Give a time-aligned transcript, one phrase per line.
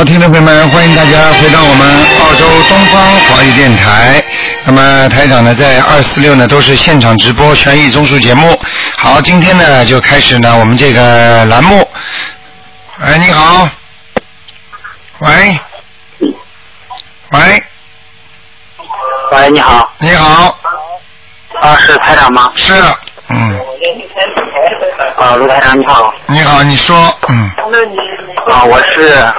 [0.00, 1.86] 好，听众朋友们，欢迎大家回到我们
[2.20, 4.24] 澳洲东方华语电台。
[4.64, 8.58] 那么台长呢，在二四六呢都是现场直播权益综述节目。
[8.96, 11.86] 好，今天呢就开始呢我们这个栏目。
[12.98, 13.68] 哎，你好，
[15.18, 15.60] 喂，
[17.32, 17.62] 喂，
[19.32, 20.58] 喂，你好，你好，
[21.60, 22.50] 啊，是台长吗？
[22.56, 22.72] 是，
[23.28, 23.60] 嗯，
[25.18, 26.96] 啊，卢台长你好，你好，你说，
[27.28, 27.50] 嗯，
[28.50, 29.30] 啊，我是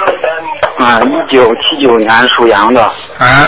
[0.82, 3.48] 啊一九七九年属羊的，啊，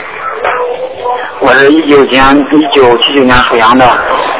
[1.39, 3.89] 我是一九年一九七九年属羊的，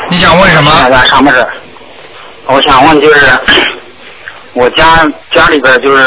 [0.10, 0.90] 你想问什现么？
[0.92, 1.48] 在什么事，
[2.46, 3.26] 我想问就是
[4.54, 6.04] 我家家里边就是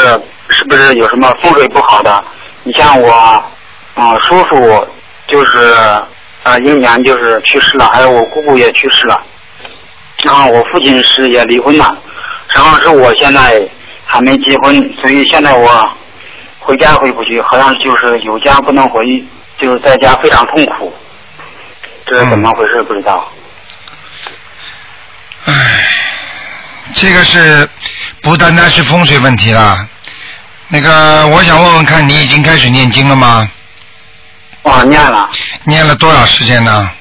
[0.49, 2.23] 是不是有什么风水不好的？
[2.63, 4.87] 你像我啊叔叔
[5.27, 5.73] 就是
[6.43, 9.21] 啊英年就是去世了，还有我姑姑也去世了，
[10.23, 11.97] 然后我父亲是也离婚了，
[12.55, 13.61] 然后是我现在
[14.05, 15.89] 还没结婚，所以现在我
[16.67, 19.23] 回家回不去，好像就是有家不能回，
[19.57, 20.93] 就是在家非常痛苦，
[22.05, 22.83] 这是怎么回事？
[22.83, 23.25] 不知道。
[25.45, 25.53] 唉，
[26.93, 27.69] 这个是
[28.21, 29.87] 不单单是风水问题了。
[30.67, 33.49] 那个，我想问问看，你已经开始念经了吗？
[34.63, 35.29] 啊，念了
[35.63, 36.91] 念了多少时间呢？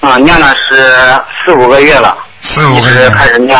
[0.00, 3.08] 啊，念了是四五个月了，四五个月。
[3.08, 3.58] 开始念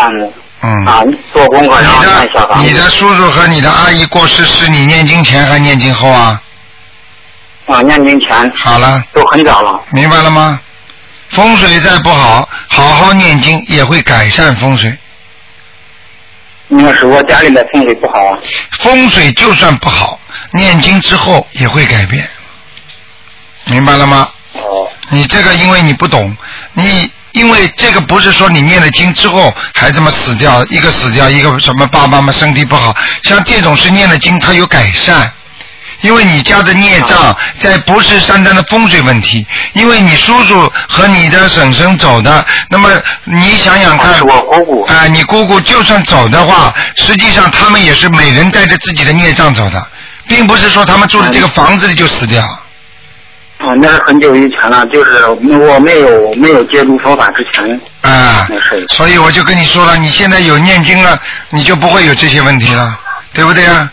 [0.62, 0.86] 嗯。
[0.86, 6.42] 啊，做功课然后你念小房子的你的叔叔和你的阿姨过世是你念经前还念经后啊？
[7.66, 10.60] 啊，念经前好了，都很早了明白了吗？
[11.30, 14.96] 风水再不好，好好念经也会改善风水。
[16.68, 18.38] 那是我家里的风水不好啊。
[18.80, 20.18] 风水就算不好，
[20.52, 22.28] 念经之后也会改变，
[23.66, 24.28] 明白了吗？
[24.54, 26.36] 哦你这个因为你不懂，
[26.72, 35.32] 你因为这个不是说你念了经之后孩子们死掉，一个死掉，一个什么爸爸们身体不好，像这种是念了经他有改善。
[36.00, 42.88] 因为你家的孽障在不是单单的风水问题，因为你叔叔和你的婶婶走的，那么
[43.24, 49.84] 你想想看，我姑姑啊、你姑姑就算走的话，实际上他们也是每人带着自己的孽障走的，
[50.28, 52.46] 并不是说他们住的这个房子里就死掉。
[53.58, 61.18] 啊，那是很久以前了，就是我没有没有接触佛法之前，啊那是，所以我就跟你说了，你现在有念经了，
[61.50, 62.98] 你就不会有这些问题了，
[63.32, 63.90] 对不对啊？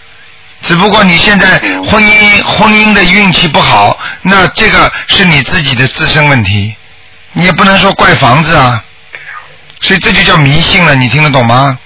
[0.62, 6.76] 只不过你现在嗯婚姻婚姻的运气不好，那这个是你自己的自身问题，
[7.34, 8.84] 你也不能说怪房子啊，
[9.82, 11.78] 所以这就叫迷信了，你听得懂吗？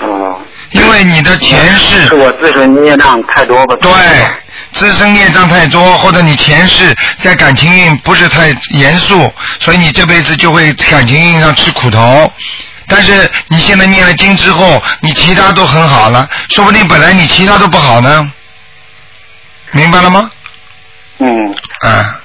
[0.00, 3.76] 哦，因为你的前世是我自身孽障太多吧？
[3.80, 3.90] 对，
[4.72, 12.32] 自身孽障太多，或者你前世在感情运不是太严肃，所以你这辈子就会感情运上吃苦头。
[12.88, 18.30] 但是你现在念了经之后，你其他都很好了，说不定本来你其他都不好呢。
[19.70, 20.30] 明白了吗？
[21.18, 21.54] 嗯，
[21.86, 22.20] 啊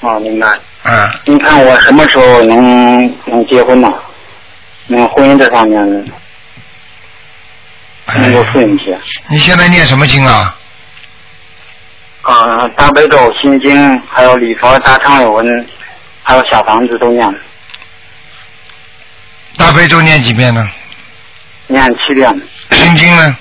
[0.00, 0.46] 哦，明白。
[0.82, 3.88] 啊，你看我什么时候能能结婚呢？
[4.86, 5.80] 能婚姻这方面
[8.14, 8.96] 能够哎，顺一些。
[9.28, 10.54] 你现在念什么经啊？
[12.26, 15.66] 啊，大悲咒、心经，还有礼佛、大忏悔文，
[16.24, 17.32] 还有小房子都念，
[19.56, 20.68] 大悲咒念几遍呢？
[21.68, 22.28] 念七遍，
[22.72, 23.36] 心经呢？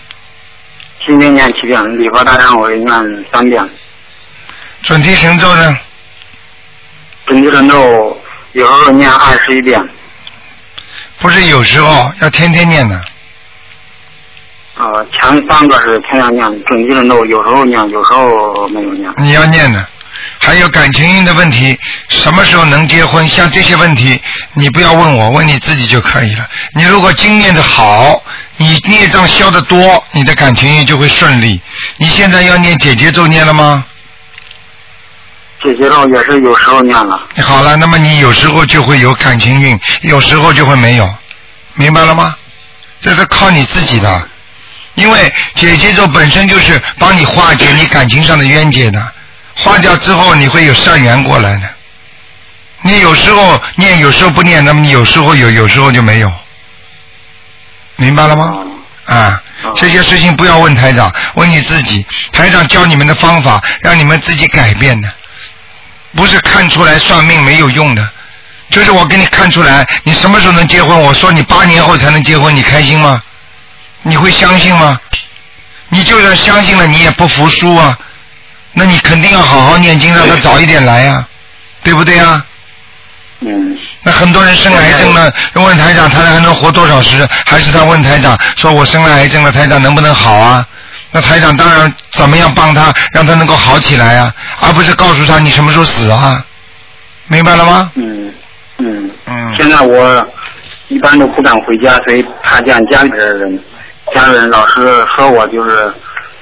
[1.04, 3.68] 心经念七遍，礼佛大忏悔念三遍，
[4.84, 5.76] 准提神咒呢？
[7.26, 8.22] 准提神咒
[8.52, 9.84] 有时候念二十一遍，
[11.18, 13.04] 不是有时候要天天念的。
[14.76, 14.84] 啊，
[15.20, 19.12] 前三个是天天念，准提神咒有时候念，有时候没有念。
[19.18, 19.86] 你要念的。
[20.40, 21.78] 还有感情运的问题，
[22.10, 23.26] 什么时候能结婚？
[23.28, 24.20] 像这些问题，
[24.54, 26.48] 你不要问我，问你自己就可以了。
[26.74, 28.22] 你如果经念的好，
[28.58, 31.60] 你孽障消的多，你的感情运就会顺利。
[31.98, 33.86] 你现在要念姐姐咒念了吗？
[35.64, 41.10] 姐姐咒也是有时候念了，好了，那么你有时候就会有感情运，有时候就会没有，
[41.76, 42.36] 明白了吗？
[43.02, 44.30] 这是靠你自己的，
[44.96, 49.14] 因为姐姐咒本身就是帮你化解你感情上的冤结的，
[49.56, 51.70] 化掉之后你会有善缘过来的。
[52.82, 56.32] 你有时候念，有时候不念，那么你有时候有，有时候就没有，
[57.96, 58.58] 明白了吗？
[59.06, 59.42] 啊，
[59.76, 62.06] 这些事情不要问台长，问你自己。
[62.32, 65.12] 台长教你们的方法，让你们自己改变的，
[66.16, 68.08] 不是看出来算命没有用的。
[68.70, 71.00] 就是我给你看出来，你什么时候能结婚？
[71.00, 73.22] 我说你八年后才能结婚，你开心吗？
[74.08, 75.00] 你会相信吗？
[75.90, 77.98] 你就算相信了，你也不服输啊。
[78.74, 81.26] 那你肯定要好好念经，让他早一点来呀、
[81.82, 82.44] 对不对呀、
[83.40, 87.28] 嗯，那很多人生癌症了，问台长他还能活多少时？
[87.46, 90.68] 还是他问台长说我生了癌症了，台长能不能好啊？
[91.12, 96.44] 那台长当然怎么样帮他，让他能够好起来啊，而不是告诉他你什么时候死啊，
[97.28, 97.92] 明白了吗？
[97.96, 98.34] 嗯
[98.80, 99.10] 嗯。
[99.26, 99.56] 嗯。
[99.58, 100.28] 现在我
[100.90, 103.60] 一般都不敢回家，所以怕见家里边的人。
[104.14, 105.94] 家人老是说我就是，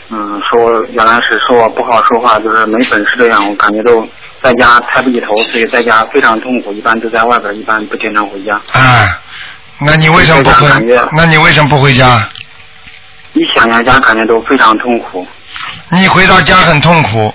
[0.10, 4.06] 嗯，说我原来是说我不好说话，就是没本事这样，我感觉都
[4.42, 6.74] 在家抬不起头，所以在家非常痛苦。
[6.74, 8.56] 一般都在外边，一般不经常回家。
[8.74, 9.18] 啊，
[9.80, 10.68] 那你为什么不回？
[11.14, 12.30] 那你为什么不回家？
[13.34, 15.26] 一想念家，感觉都非常痛苦。
[15.92, 17.34] 你回到家很痛苦，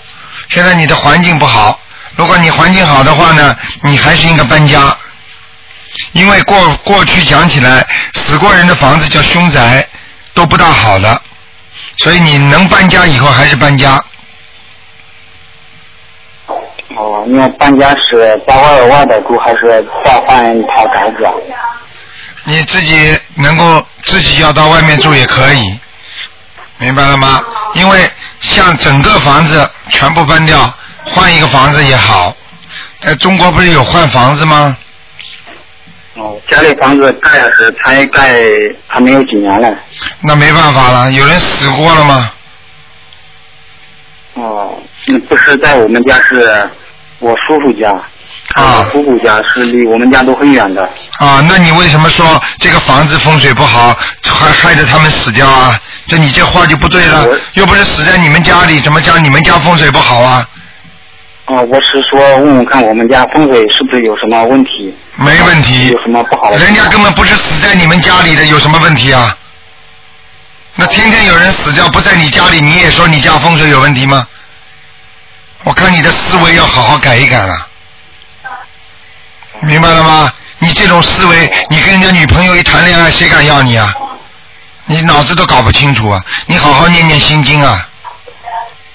[0.49, 1.81] 现在你的环境不好。
[2.17, 4.95] 如果你环境好的话呢，你还是应该搬家。
[6.13, 9.89] 因为过过去讲起来，死过人的房子叫凶宅，
[10.39, 11.21] 都不大好的，
[11.97, 14.01] 所以你能搬家以后还是搬家。
[16.97, 21.35] 哦，因为搬家是在外外边住，还是再换一套房子啊？
[22.45, 25.77] 你自己能够自己要到外面住也可以，
[26.77, 27.43] 明白了吗？
[27.75, 28.09] 因为
[28.41, 30.73] 像整个房子全部搬掉，
[31.05, 32.33] 换一个房子也好。
[33.01, 34.77] 在中国不是有换房子吗？
[36.19, 38.41] 哦，家里房子盖的是才盖
[38.89, 39.73] 还没有几年嘞。
[40.23, 42.33] 那没办法了，有人死过了吗？
[44.35, 44.75] 哦，
[45.07, 46.69] 嗯，不是在我们家，是
[47.21, 47.91] 我叔叔家。
[48.55, 50.83] 啊我姑姑家是离我们家都很远的。
[51.19, 53.95] 啊，那你为什么说这个房子风水不好，
[54.25, 55.79] 还害得他们死掉啊？
[56.07, 60.49] 这你这话就不对了，又不是死在你们家里，怎么讲你们家风水不好啊？
[61.49, 64.95] 哦，我是说问问看我们家风水是不是有什么问题？
[65.17, 66.59] 没问题有什么不好的？
[66.59, 69.35] 人家根本不是死在你们家里的，有什么问题啊？
[70.75, 74.27] 那天天有人死掉不在你家里，你也说你家风水有问题吗？
[75.65, 77.67] 我看你的思维要好好改一改了，
[79.61, 80.31] 明白了吗？
[80.59, 83.95] 你这种思维，你跟人家女朋友一谈恋爱，谁敢要你啊？
[84.85, 86.23] 你脑子都搞不清楚啊！
[86.47, 87.88] 你好好念念心经啊！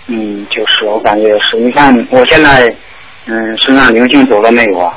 [0.07, 2.63] 嗯，就是我感觉是，你看我现在，
[3.25, 4.93] 嗯，身上灵性走了没有啊？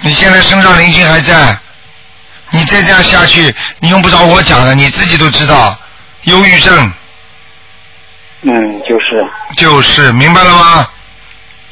[0.00, 1.58] 你现在身上灵性还在，
[2.50, 5.76] 你再这样下去，你用不着我讲的，你自己都知道，
[6.22, 6.92] 忧郁症
[8.42, 9.26] 嗯，就是，
[9.56, 10.88] 就是明白了吗？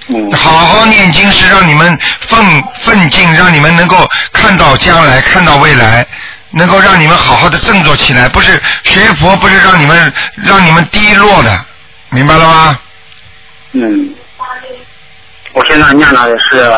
[0.08, 6.04] 嗯，好好念经是让你们奋奋进，让你们能够看到将来，看到未来，
[6.50, 8.28] 能够让你们好好的振作起来。
[8.28, 11.64] 不是学佛，不是让你们让你们低落的，
[12.10, 12.78] 明白了吗？
[13.72, 14.14] 嗯，
[15.52, 16.72] 我现在念的是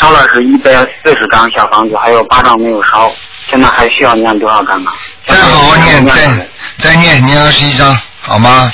[0.00, 0.70] 烧了是一百
[1.02, 3.12] 四十张小房子，还有八张没有烧，
[3.50, 4.90] 现在还需要念多少张呢？
[5.26, 6.48] 再好好念，再
[6.78, 8.72] 再念念二十一张，好吗？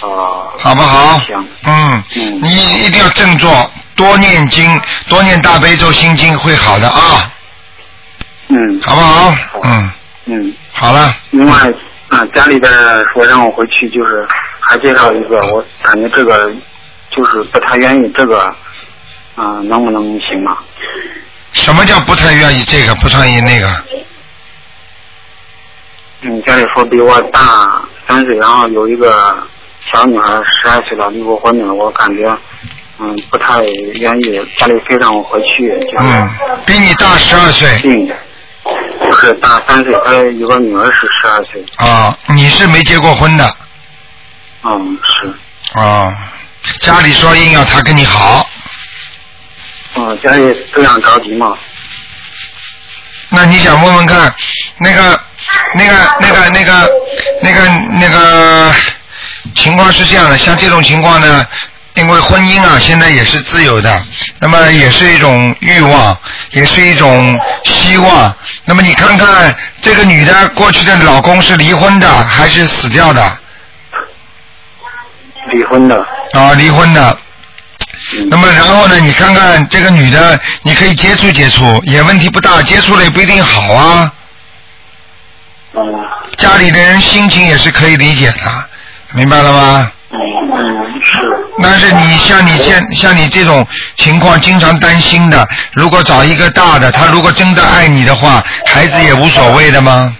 [0.00, 1.18] 哦，好不好？
[1.20, 7.30] 行，嗯，嗯你一定要振作，多念经，多念大悲咒心经会好的啊，
[8.48, 9.34] 嗯好不好？
[9.62, 9.92] 嗯，
[10.26, 10.54] 嗯。
[10.72, 11.70] 好了，另外，
[12.08, 12.72] 啊，家里边
[13.12, 14.26] 说让我回去，就是
[14.70, 16.48] 还介绍一个，我感觉这个
[17.10, 18.38] 就是不太愿意，这个，
[19.34, 20.58] 啊、能不能行吗？
[21.52, 23.66] 什么叫不太愿意这个，不太愿意那个？
[26.20, 29.36] 嗯，家里说比我大三岁，然后有一个
[29.92, 32.32] 小女孩十二岁了，离过婚的，我感觉，
[33.00, 36.30] 嗯，不太愿意，家里非让我回去，就是嗯，
[36.64, 38.08] 比你大十二岁嗯，
[39.00, 43.44] 不是大三岁，还有个女儿是十二岁，啊，你是没结过婚的
[44.62, 46.14] 嗯，是，啊，
[46.80, 48.46] 家里说硬要他跟你好，
[49.96, 51.56] 嗯，家里这样着急嘛，
[53.30, 54.34] 那你想问问看，
[54.80, 55.20] 那个、
[55.76, 56.92] 那个、那个、那个、
[57.40, 57.68] 那个、
[58.00, 58.74] 那个
[59.54, 61.46] 情况是这样的，像这种情况呢，
[61.94, 64.04] 因为婚姻啊，现在也是自由的，
[64.40, 66.14] 那么也是一种欲望，
[66.50, 68.34] 也是一种希望。
[68.66, 73.38] 那么你看看这个女的过去的老公是离婚的还是死掉的？
[75.52, 77.18] 离婚的，啊，离婚的。
[78.12, 84.12] 嗯那么然后呢，你看看这个女的，你可以接触接触，也问题不大，接触了也不一定好啊。
[85.74, 85.82] 嗯
[86.36, 88.64] 家里的人心情也是可以理解的，
[89.12, 89.92] 明白了吗？
[90.10, 90.18] 嗯
[90.52, 91.46] 嗯是。
[91.62, 93.66] 但是你像你现像你这种
[93.96, 100.16] 情况，经常担心的，如果找一个大的，他如果真的爱你的话，孩子也无所谓的吗？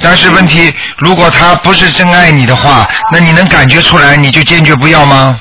[0.00, 5.40] 但是问题，如果他不是真爱你的话，那你能感觉出来，你就坚决不要吗？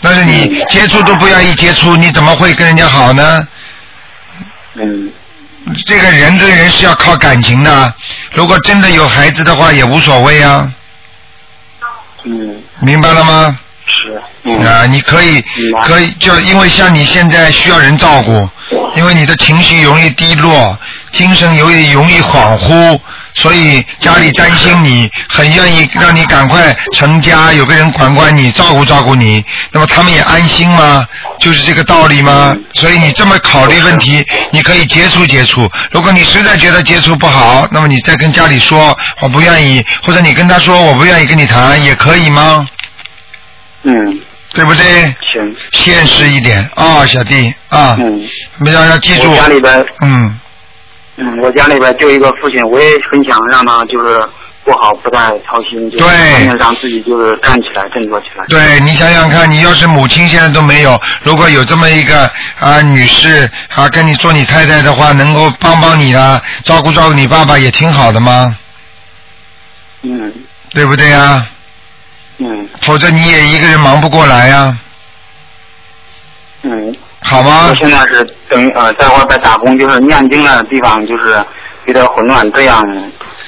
[0.00, 3.48] 但是你接触都不愿意接触，你怎么会跟人家好呢？
[4.74, 5.10] 嗯。
[5.86, 7.94] 这个人跟人是要靠感情的，
[8.34, 10.70] 如果真的有孩子的话，也无所谓啊，
[12.24, 12.62] 嗯。
[12.80, 13.58] 明白了吗？
[13.86, 14.22] 是。
[14.44, 14.62] 嗯。
[14.62, 15.42] 啊，你可以
[15.84, 18.46] 可以就因为像你现在需要人照顾，
[18.94, 20.78] 因为你的情绪容易低落，
[21.12, 23.00] 精神容易容易恍惚，
[23.34, 31.06] 所以家里担心你，很愿意让你赶快成家，有个人管管你，照顾照顾你，那么他们也安心吗？
[31.40, 32.56] 就是这个道理吗？
[32.72, 35.70] 所以你这么考虑问题，你可以接触接触。
[35.90, 42.64] 如果你实在觉得接触不好，那么你再跟家里说我不愿意，或者你跟他说我不愿意跟你谈，也可以吗？
[43.82, 44.20] 嗯，
[44.54, 44.84] 对不对？
[45.32, 48.26] 行，现实一点啊、小弟啊，嗯，
[48.58, 50.40] 没要要记住我，家里边，嗯，
[51.16, 54.20] 嗯，我家里边就一个父亲，我也很想让他就是
[54.64, 56.56] 过好，不再操心，就是对。
[56.56, 58.44] 让自己就是站起来，振作起来。
[58.48, 62.28] 对你想想看，你要是母亲现在都没有，如果有这么一个
[62.58, 68.56] 啊女士啊跟你做你太太的话，能够帮帮你啊，照顾照顾你爸爸也挺好的吗，
[70.02, 70.32] 嗯。
[70.72, 71.46] 对不对呀？
[72.38, 72.68] 嗯。
[72.80, 74.76] 否则你也一个人忙不过来呀，
[76.62, 76.92] 嗯，
[77.26, 77.74] 好吗我？
[77.74, 81.42] 现在是等于呃在外边打工，就是念经的地方就是
[81.86, 82.82] 有点混乱，这样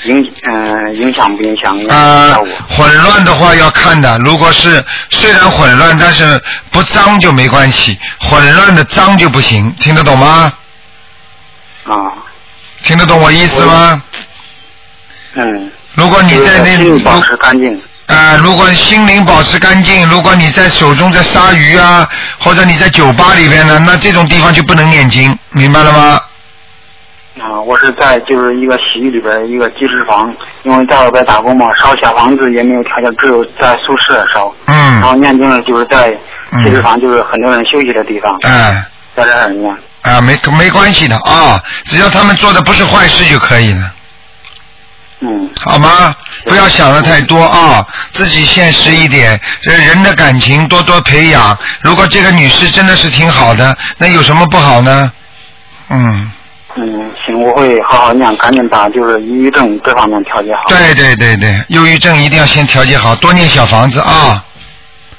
[0.04, 2.34] 影嗯、影响不影响呃、
[2.68, 6.40] 混乱的话要看的，如果是虽然混乱，但是
[6.70, 10.52] 不脏就没关系，混乱的脏就不行，听得懂吗？
[11.84, 11.92] 啊
[12.82, 14.02] 听得懂我意思吗？
[15.34, 17.82] 嗯，如果你在那里保持干净。
[18.06, 22.08] 啊，如果心灵保持干净，如果你在手中在杀鱼啊，
[22.38, 26.20] 或者你在酒吧里边呢，那这种地方就不能念经，明白了吗？
[27.38, 30.32] 啊，我是在就是一个洗浴里边一个集市房，
[30.62, 34.54] 因为在外边打工嘛，烧小房子也没有条件，只有在宿舍烧。
[34.66, 36.16] 嗯然后嗯，念经呢，就是在
[36.52, 38.84] 嗯集市房，就是很多人休息的地方，哎、
[39.16, 39.76] 在这儿念。
[40.02, 43.80] 啊，没没关系的啊，只要他们做的不是坏事就可以了，
[45.20, 46.14] 嗯好吗？
[46.44, 51.56] 不要想的太多啊，自己现实一点，这人的感情多多培养。
[51.82, 55.10] 如果这个女士真的是挺好的，那有什么不好呢？
[55.88, 56.30] 嗯，
[56.76, 60.64] 嗯，行，我会好好念，赶紧把就是抑郁症这方面调节好。
[60.68, 64.42] 对对对对，忧郁症一定要先调节好，多念小房子啊。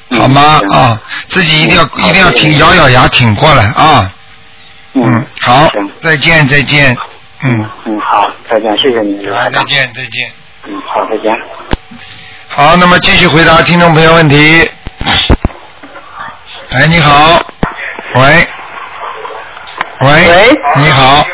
[0.09, 0.61] 嗯好吗？
[0.69, 4.09] 行啊，自己一定要嗯一定要挺咬咬牙挺过来啊。
[4.93, 6.95] 嗯，好行，再见再见。
[7.43, 9.53] 嗯，嗯，好，再见，谢谢你，刘，台长。
[9.53, 10.31] 再见再见。
[10.65, 11.39] 嗯，好，再见。
[12.47, 14.69] 好，那么继续回答听众朋友问题。
[16.71, 17.39] 哎，你好，
[18.15, 18.47] 喂，
[20.01, 21.25] 喂，喂你好，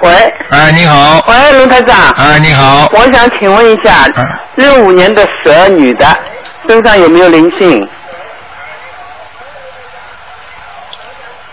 [0.00, 0.10] 喂
[0.50, 6.18] 哎，你好，喂，卢台长，哎，你好，我想请问一下嗯，六五年的蛇女的
[6.66, 7.88] 身上有没有灵性？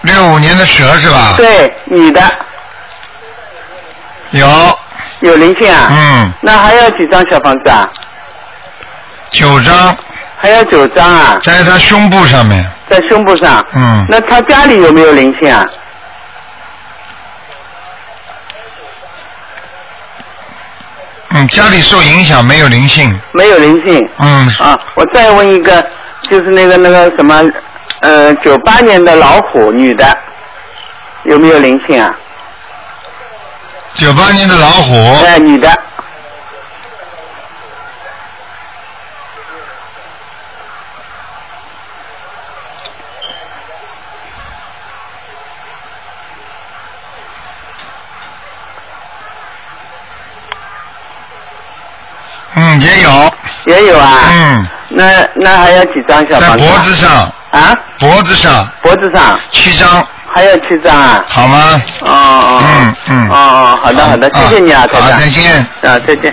[0.01, 1.33] 六五年的蛇是吧？
[1.38, 2.21] 对，女的
[4.31, 4.48] 有，
[5.22, 5.88] 有灵性啊？
[5.91, 7.89] 嗯，那还要几张小房子啊？
[9.29, 9.96] 九张
[10.38, 13.65] 还要九张啊，在他胸部上面，在胸部上。
[13.75, 15.65] 嗯，那他家里有没有灵性啊？
[21.29, 24.10] 嗯，家里受影响没有灵性，没有灵性。
[24.19, 25.86] 嗯，啊，我再问一个，
[26.22, 27.43] 就是那个那个什么，
[28.00, 30.17] 呃，九八年的老虎女的，
[31.24, 32.15] 有没有灵性啊？
[33.97, 34.93] 九八年的老虎，
[35.25, 35.67] 哎、女的，
[52.53, 53.33] 嗯，也有，
[53.65, 54.19] 也有啊。
[54.31, 56.69] 嗯，那那还要几张小在房子啊？
[56.69, 58.67] 脖子上，啊，脖子上。
[58.83, 59.39] 脖子上。
[59.51, 60.07] 七张，
[60.38, 61.25] 还要七张啊？
[61.27, 61.82] 好吗？
[62.01, 62.62] 哦哦。
[62.63, 65.20] 嗯嗯哦哦，好的好的，谢谢你啊，台好，长。
[65.20, 65.56] 再见。
[65.82, 66.32] 啊，再见。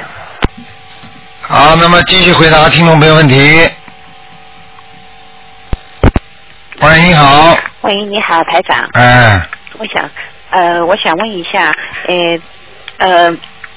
[1.40, 3.34] 好，那么继续回答听众朋友问题。
[6.82, 8.86] 喂，你好，喂，你好，台长。
[8.92, 9.40] 哎，
[9.78, 10.10] 我想，
[10.50, 11.72] 呃，我想问一下，
[12.06, 12.38] 呃，
[12.98, 13.32] 呃，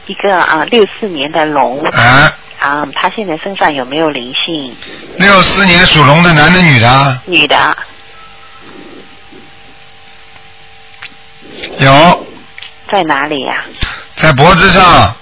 [0.07, 4.75] 一个啊，六四年的龙啊，啊，他现在身上有没有灵性？
[5.19, 7.77] 六四年属龙的男的女的女的，
[11.79, 12.25] 有，
[12.91, 13.63] 在哪里呀、
[14.15, 15.15] 在脖子上，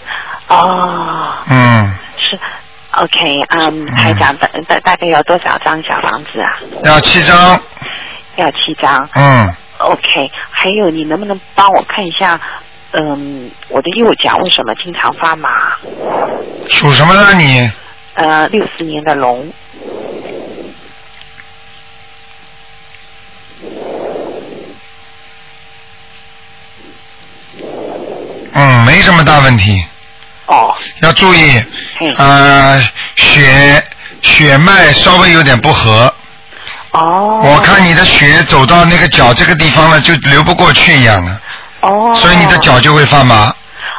[0.48, 2.40] 哦，嗯，是
[2.92, 6.58] ，OK，嗯，台长大大大概要多少张小房子啊？
[6.84, 7.60] 要七张，
[8.36, 9.10] 要七张。
[9.16, 12.40] 嗯，OK，还有你能不能帮我看一下？
[12.92, 15.50] 嗯，我的右脚为什么经常发麻？
[16.70, 17.70] 属什么呢你？
[18.14, 19.52] 呃，六四年的龙，
[28.54, 29.84] 嗯，没什么大问题，
[30.48, 31.64] 哦，要注意，
[32.02, 32.82] 嗯，呃，
[33.16, 33.84] 血
[34.22, 36.14] 血脉稍微有点不和，
[36.92, 41.42] 哦，我看你的血走到那个脚这个地方了，就流不过去一样的，
[41.82, 43.54] 哦，所以你的脚就会发麻。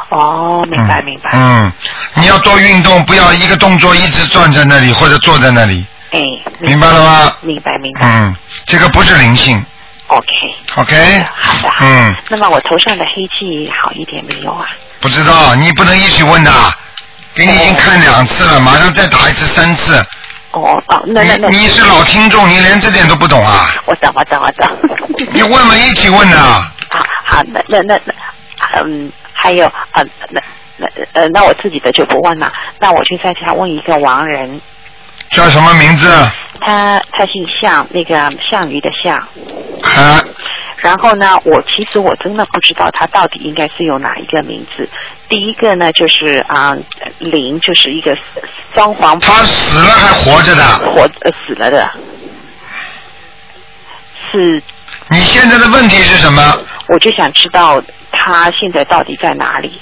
[0.09, 1.31] 哦，明白明白。
[1.33, 1.73] 嗯，
[2.15, 6.21] 你要多运动，不要一个动作一直转在那里或者坐在那里，哎，
[6.61, 7.37] 明白了吗？
[7.41, 8.07] 明白明白。
[8.07, 9.65] 嗯，这个不是灵性
[10.07, 10.29] OK。
[10.77, 11.25] ，OK？
[11.37, 14.65] 好的嗯，那么我头上的黑气好一点没有啊？
[15.01, 16.51] 不知道，你不能一起问的，
[17.35, 19.97] 给你已经看两次了，马上再打一次三次。
[20.53, 21.49] 哦哦，那那那。
[21.49, 23.75] 你你是老听众，你连这点都不懂啊？
[23.85, 24.79] 我懂我懂我懂。
[25.33, 26.39] 你问嘛，一起问的。
[26.39, 28.15] 好好，那那那那，
[28.83, 30.41] 嗯，还有啊，那
[30.79, 34.61] 那呃，那我自己的就不问了，那我去再想问一个亡人，
[35.31, 36.11] 叫什么名字？
[36.61, 39.19] 他他姓项，那个项羽的项。
[39.83, 40.25] 啊，
[40.87, 44.89] 然后呢，我其实我真的不知道他到底应该是用哪一个名字。
[45.29, 46.77] 第一个呢，就是啊，
[47.19, 48.17] 林，就是一个
[48.73, 49.19] 双黄。
[49.19, 50.63] 他死了还活着的？
[50.63, 51.91] 活呃死了的。
[54.31, 54.63] 是。
[55.11, 56.41] 你现在的问题是什么？
[56.87, 59.81] 我就想知道他现在到底在哪里。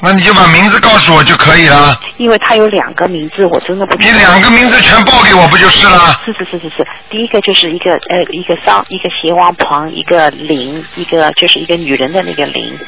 [0.00, 2.00] 那你就把名字告诉我就可以了。
[2.18, 4.12] 因为他有两个名字，我真的不知道。
[4.12, 6.20] 你两个名字全报给我不就是了？
[6.24, 12.78] 是是是是是，第一个就是一个呃一个商一个斜王旁一个林，一个就是一个女人的那个林，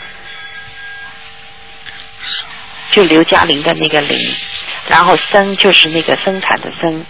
[2.92, 4.16] 就刘嘉玲的那个林，
[4.88, 7.04] 然后生就是那个生产的生。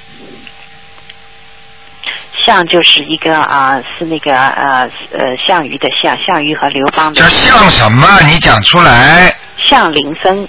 [2.46, 8.06] 项就是一个啊、是那个呃呃项羽的项，项羽和刘邦的叫项什么？
[8.26, 9.36] 你讲出来。
[9.70, 10.48] 项林生，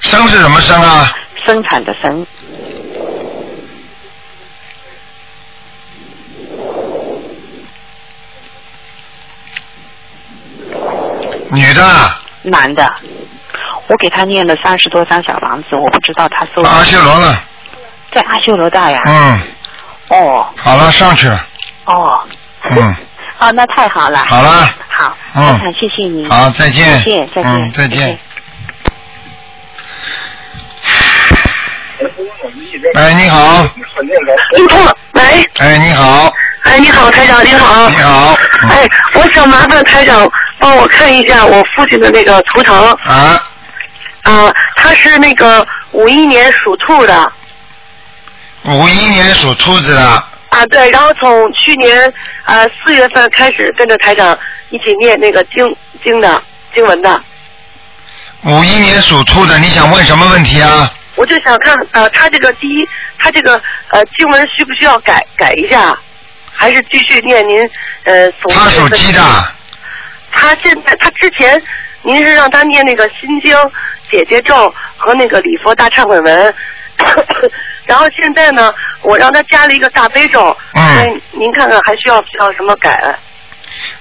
[0.00, 1.10] 生是什么生啊？
[1.42, 2.26] 生产的生。
[11.50, 11.82] 女的。
[12.42, 12.86] 男的，
[13.86, 16.62] 我给他念了三十多张小房子，我不知道他收。
[16.62, 17.42] 阿修罗了。
[18.12, 19.00] 在阿修罗大呀。
[19.06, 19.40] 嗯。
[20.10, 20.46] 哦。
[20.58, 21.46] 好了，上去了。
[21.86, 22.20] 哦。
[22.64, 22.96] 嗯。
[23.38, 24.18] 哦， 那太好了。
[24.26, 24.68] 好了。
[24.98, 25.16] 好。
[25.36, 26.28] 嗯非常谢谢您。
[26.28, 26.84] 好，再见。
[26.98, 27.52] 再见，再见。
[27.52, 28.18] 嗯，再见。
[32.94, 33.66] 哎，你好。
[35.12, 35.22] 喂。
[35.58, 36.32] 哎，你好。
[36.64, 37.88] 哎，你好，台长，你好。
[37.88, 38.36] 你好。
[38.70, 42.90] 哎，我想麻烦台长帮我看一下我父亲的那个图腾。
[43.04, 43.40] 啊。
[44.22, 47.32] 啊，他是那个五一年属兔的。
[48.64, 50.02] 五一年属兔子的。
[50.50, 52.12] 啊，对，然后从去年
[52.44, 54.36] 呃四月份开始跟着台长
[54.70, 56.42] 一起念那个经经的
[56.74, 57.20] 经文的，
[58.44, 60.92] 五一年属兔的，你想问什么问题啊？
[61.16, 65.98] 我就想看呃他这个第一，他这个呃经文需不需要改改一下，
[66.52, 67.58] 还是继续念您
[68.04, 69.20] 呃所他属鸡的。
[70.30, 71.60] 他现在他之前
[72.02, 73.56] 您是让他念那个心经、
[74.10, 76.54] 姐姐咒和那个礼佛大忏悔文，
[77.86, 80.56] 然后现在呢，我让他加了一个大悲咒。
[80.74, 81.20] 嗯。
[81.32, 83.18] 您看看还需要需要什么改？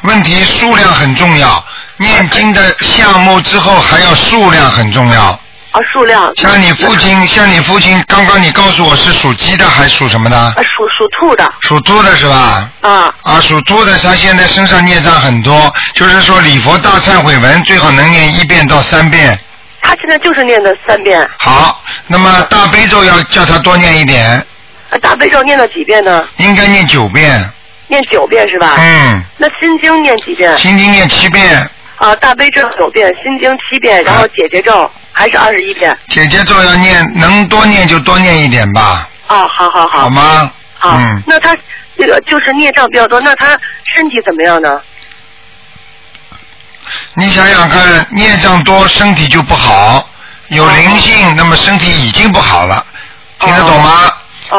[0.02, 1.64] 问题数量很重要，
[1.98, 5.40] 念经的项目之后还要数量很重要。
[5.72, 6.32] 啊，数量。
[6.38, 10.38] 像你父亲，像你父亲，刚刚你告诉我是属鸡的还是属什么的？
[10.38, 11.48] 啊，属属兔的。
[11.60, 12.72] 属兔的是吧？
[12.82, 13.14] 啊。
[13.24, 19.38] 啊，属兔的，他现在身上孽障很多，就是说礼佛大忏悔文最好能念一遍到三遍。
[19.82, 21.28] 他现在就是念的三遍。
[21.38, 24.26] 好，那么大悲咒要叫他多念一点，
[24.90, 26.26] 啊，大悲咒念了几遍呢？
[26.38, 27.54] 应该念九遍。
[27.88, 28.76] 念九遍是吧？
[28.78, 29.24] 嗯。
[29.38, 30.58] 那心经念几遍？
[30.58, 31.70] 心经念七遍。
[31.98, 35.98] 啊，大悲咒九遍，心经七遍，然后姐姐咒还是二十一遍。
[36.08, 40.02] 姐姐咒要念，能多念就多念一点吧，啊，好好好。
[40.02, 40.52] 好吗？
[40.78, 41.58] 好，嗯，那他
[41.96, 43.60] 那个就是孽障比较多，那他
[43.96, 44.80] 身体怎么样呢？
[47.16, 50.08] 你想想看，孽障多，身体就不好，
[50.50, 52.86] 有灵性，那么身体已经不好了，
[53.40, 54.12] 听得懂吗？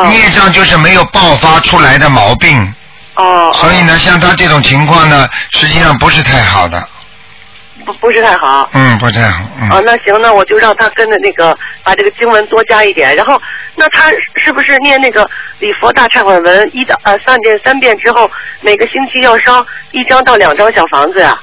[0.09, 2.75] 孽障就是没有爆发出来的毛病。
[3.19, 3.53] 哦。
[3.55, 6.89] 所以呢，像他这种情况呢，实际上不是太好的。
[7.85, 8.69] 不不是太好。
[8.73, 9.45] 嗯，不太好。
[9.61, 9.71] 嗯。
[9.71, 13.41] 哦，那行，那我就让他跟着那个把这个经文多加一点，然后
[13.77, 14.11] 那他
[14.43, 15.29] 是不是念那个
[15.59, 21.39] 礼佛大忏悔文一到呃三遍三遍之后，每个星期要烧一张到两张小房子呀？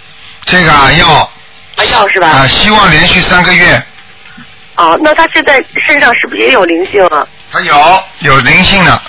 [0.45, 1.07] 这个啊要。
[1.07, 2.29] 啊要是吧？
[2.29, 3.83] 啊，希望连续三个月。
[4.75, 7.27] 哦，那他现在身上是不是也有灵性啊？
[7.51, 9.01] 他有有灵性的。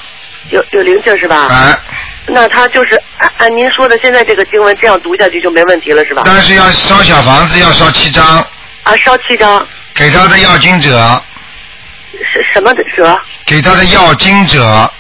[0.51, 1.37] 有有灵性是吧？
[1.37, 1.79] 啊。
[2.27, 6.23] 那他就是按按您说的，现在这个经文这样读下去就没问题了是吧？
[6.27, 8.25] 但是要烧小房子要烧七张，
[8.83, 11.23] 啊，烧七张，给他的要经者，
[12.13, 13.19] 是什么的蛇？
[13.47, 14.93] 给他的要经者。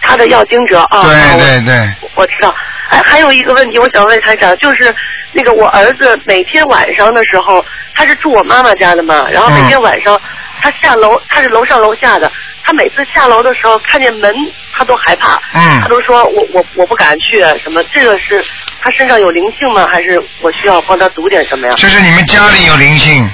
[0.00, 1.02] 他的要经者啊。
[1.02, 1.92] 对对对。
[2.14, 2.54] 我知道，
[2.88, 4.94] 哎，还有一个问题，我想问台长，就是
[5.32, 7.64] 那个我儿子每天晚上的时候，
[7.94, 10.18] 他是住我妈妈家的嘛，然后每天晚上
[10.60, 12.30] 他下楼，他是楼上楼下的，
[12.62, 14.34] 他每次下楼的时候看见门，
[14.72, 15.80] 他都害怕，嗯。
[15.80, 18.44] 他都说我我我不敢去，什么这个是
[18.80, 19.86] 他身上有灵性吗？
[19.90, 21.74] 还是我需要帮他读点什么呀？
[21.76, 23.28] 这是你们家里有灵性，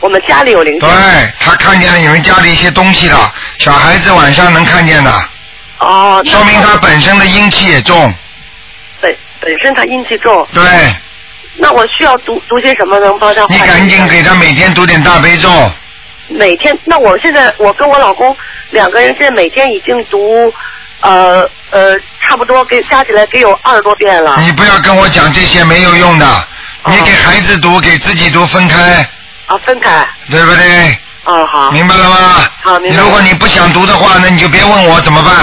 [0.00, 0.88] 我们家里有灵性。
[0.88, 5.10] 对，他看见了你们家里一些东西了，小孩子晚上能看见的，
[5.78, 8.12] 哦，说明他本身的阴气也重，
[9.00, 10.62] 本本身他阴气重，对。
[11.58, 13.58] 那我需要读读些什么能帮他你？
[13.60, 15.48] 赶紧给他每天读点大悲咒，
[16.28, 18.36] 每天，那我现在我跟我老公
[18.70, 20.52] 两个人现在每天已经读，
[21.00, 24.36] 呃呃，差不多给加起来得有二十多遍了。
[24.40, 29.08] 你不要跟我讲这些没有用的，哦你给孩子读，给自己读分开，
[29.46, 30.06] 啊，分开。
[30.30, 30.98] 对不对？
[31.24, 31.70] 啊，好。
[31.70, 32.16] 明白了吗？
[32.62, 35.34] 好明白如果你不想读的话，那你就别问我怎么办。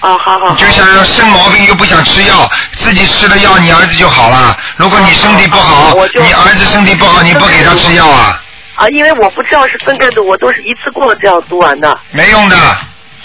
[0.00, 0.54] 啊，好好好。
[0.54, 4.56] 就想生毛病又不想吃药，自己吃了药，你儿子就好了。
[4.76, 8.40] 如果你身体不好，你儿子身体不好，你不给他吃药啊？
[8.76, 11.98] 啊，因为我不知道是分开读，我都是一次过这样读完的。
[12.10, 12.56] 没用的。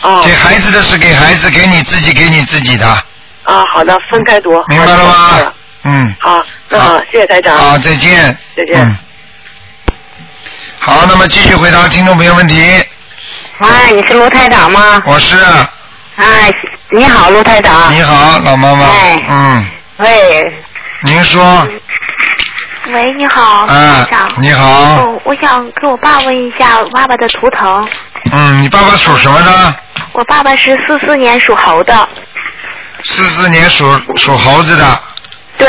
[0.01, 2.87] 哦给孩子的是给孩子，给你自己给你自己的，
[3.43, 4.51] 啊，好的，分开读。
[4.67, 5.53] 明白了吗？
[5.83, 6.15] 嗯。
[6.19, 7.55] 好，那好，谢谢台长。
[7.55, 8.35] 好，再见。
[8.57, 8.97] 再见嗯。
[10.79, 12.83] 好，那么继续回答听众朋友问题。
[13.59, 15.03] 哎，你是卢台长吗？
[15.05, 15.37] 我是，
[16.15, 16.51] 哎，
[16.89, 17.93] 你好，卢台长。
[17.93, 18.85] 你好，老妈妈。
[18.85, 19.65] 哎嗯，
[19.97, 20.51] 喂，
[21.03, 21.67] 您说，
[22.87, 24.31] 喂，你好，啊台长。
[24.41, 27.87] 你好哦，我想给我爸问一下我爸爸的图腾。
[28.31, 29.75] 嗯，你爸爸属什么的？
[30.13, 32.09] 我爸爸是四四年属猴的。
[33.03, 34.99] 四四年属属猴子的，
[35.57, 35.67] 对，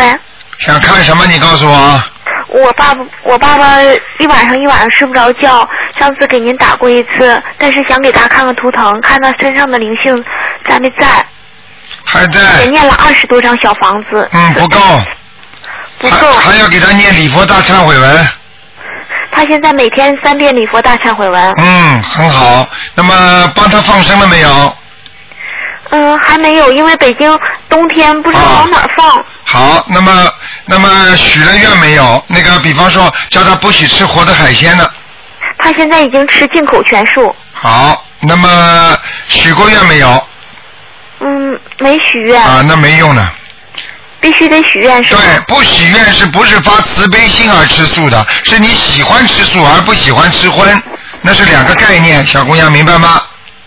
[0.58, 1.24] 想看什么？
[1.26, 2.02] 你告诉我。
[2.48, 5.68] 我爸爸，我爸爸一晚上一晚上睡不着觉。
[5.98, 10.24] 上次给您打过一次，但是想给他看看图腾，看他身上的灵性
[10.68, 11.06] 在没在。
[12.04, 14.28] 还也在，念了二十多张小房子。
[14.32, 14.78] 嗯，不够，
[16.02, 16.32] 不够。
[16.32, 18.28] 还还要给他念礼佛大忏悔文，
[19.30, 21.52] 他现在每天三遍礼佛大忏悔文。
[21.56, 22.68] 嗯，很好。
[22.94, 24.76] 那么帮他放生了没有？
[25.90, 27.38] 嗯，还没有，因为北京
[27.68, 29.24] 冬天不知道往哪儿放。
[29.44, 30.30] 好，那么
[30.64, 32.24] 那么许了愿没有？
[32.28, 34.90] 那个，比方说叫他不许吃活的海鲜了。
[35.58, 37.34] 他现在已经吃进口全素。
[37.52, 40.26] 好，那么许过愿没有？
[41.20, 42.42] 嗯，没许愿。
[42.42, 43.28] 啊，那没用的。
[44.22, 45.20] 必须得许愿是吗？
[45.20, 48.24] 对，不许愿是不是发慈悲心而吃素的？
[48.44, 50.82] 是你喜欢吃素而不喜欢吃荤，
[51.20, 53.20] 那是两个概念，小姑娘明白吗？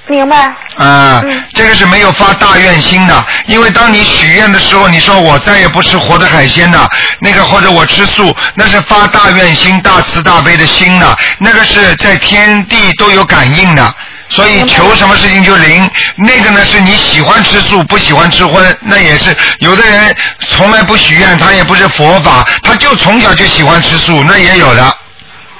[0.08, 0.38] 明白。
[0.78, 6.88] 啊，嗯这个是没有发大愿心的，因为当你许愿的时候，你说我再也不吃活的海鲜了，
[7.20, 13.96] 那个或者我吃素，那是发大愿心、大慈大悲的心的，那个是在天地都有感应的。
[14.28, 20.16] 所以求什么事情就灵，那个呢是你喜欢吃素不喜欢吃荤，那也是有的人
[20.56, 24.98] 从来不许愿，他也不是佛法，他就从小就喜欢吃素，那也有的，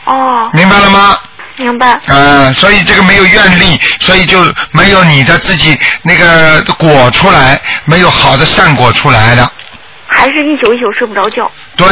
[0.06, 1.18] 哦，明白了吗？
[1.58, 2.00] 明白。
[2.08, 9.52] 嗯，所以这个没有愿力，所以就没有你的自己那个果出来，没有好的善果出来的。
[10.08, 11.52] 还是一宿一宿睡不着觉。
[11.76, 11.88] 对，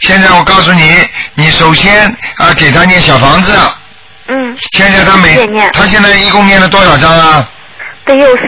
[0.00, 3.56] 现在我告诉你，你首先啊给他念小房子，
[4.26, 4.56] 嗯。
[4.72, 7.48] 现在他每他现在一共念了多少章啊？
[8.16, 8.42] 得有四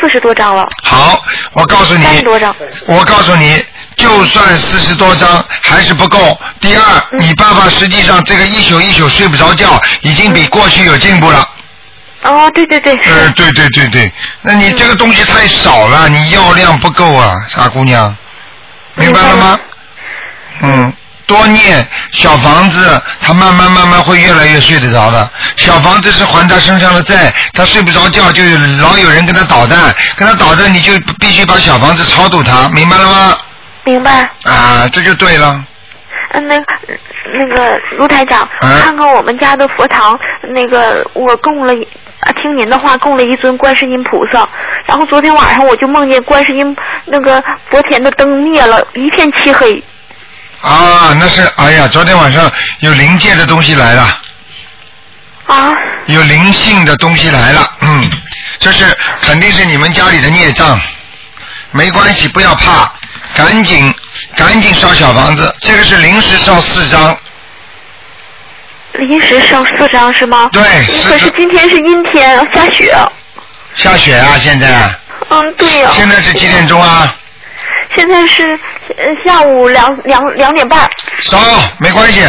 [0.00, 0.66] 四十多张了。
[0.82, 1.22] 好，
[1.52, 2.54] 我告诉你，三十多张。
[2.86, 3.64] 我告诉你，
[3.96, 6.40] 就算四十多张还是不够。
[6.60, 11.46] 第二，嗯你爸爸实际上这个一宿一宿睡不着觉，已经比过去有进步了。
[12.22, 18.16] 哦，对对对，呃，对对对对，那你这个东西太少了，你药量不够啊，傻姑娘，
[18.94, 19.60] 明白了吗？
[20.62, 20.92] 嗯，
[21.32, 25.30] 多念小房子，他慢慢慢慢会越来越睡得着的。
[25.56, 33.38] 小房子是还他身上的债，他睡不着觉就有老有人跟他捣蛋，跟他捣蛋你就必须把小房子超度他，明白了吗？
[33.84, 34.28] 明白。
[34.44, 35.64] 啊，这就对了。
[36.34, 36.62] 嗯，那
[37.38, 41.74] 那个卢台长，嗯看看我们家的佛堂，那个我供了
[42.42, 44.46] 听您的话供了一尊观世音菩萨，
[44.86, 49.82] 然后昨天晚上我就梦见观世音那个佛前的灯灭了，一片漆黑。
[50.62, 54.20] 啊，那是哎呀，昨天晚上有灵界的东西来了。
[55.46, 55.74] 啊。
[56.06, 58.10] 有灵性的东西来了，嗯，
[58.58, 58.84] 这是
[59.20, 60.80] 肯定是你们家里的孽障，
[61.70, 62.92] 没关系，不要怕，
[63.34, 63.94] 赶紧
[64.36, 67.16] 赶紧烧小房子，这个是临时烧四张，
[68.94, 70.48] 临时烧四张是吗？
[70.52, 70.62] 对
[71.08, 72.96] 可是今天是阴天，下雪。
[73.74, 74.90] 下雪啊，现在，
[75.28, 77.14] 嗯，对呀、现在是几点钟啊？
[77.94, 78.58] 现在是呃
[79.24, 80.88] 下午两两两点半，
[81.20, 81.38] 烧
[81.78, 82.22] 没关系，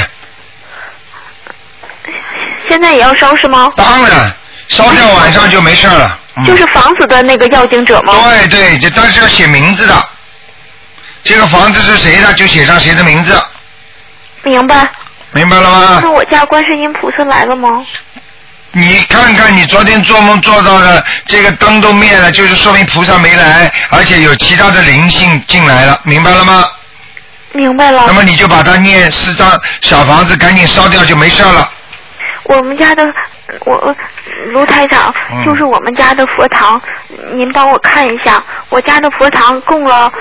[2.69, 3.69] 现在也要烧是吗？
[3.75, 4.33] 当然
[4.67, 6.19] 烧掉晚上就没事了。
[6.35, 8.13] 嗯、就是房子的那个要经者吗？
[8.13, 10.07] 对对，这但是要写名字的，
[11.23, 13.39] 这个房子是谁的就写上谁的名字，
[14.43, 14.89] 明白。
[15.31, 15.99] 明白了吗？
[16.03, 17.85] 那我家观世音菩萨来了吗？
[18.75, 26.65] 你看看你昨天做梦做到的这个灯都灭了，就是说明菩萨没来，而且有其他的灵性进来了，明白了吗？
[27.51, 28.05] 明白了。
[28.07, 29.47] 那么你就把它念四张
[29.81, 31.69] 小房子，赶紧烧掉就没事了。
[32.45, 33.05] 我们家的
[33.63, 33.95] 我
[34.47, 36.81] 卢台长，嗯就是我们家的佛堂，
[37.35, 40.11] 您帮我看一下，我家的佛堂供了，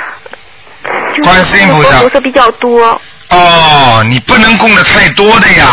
[1.17, 5.67] 就是观世音菩萨佛菩萨比较多，哦，你不能供的太多的呀。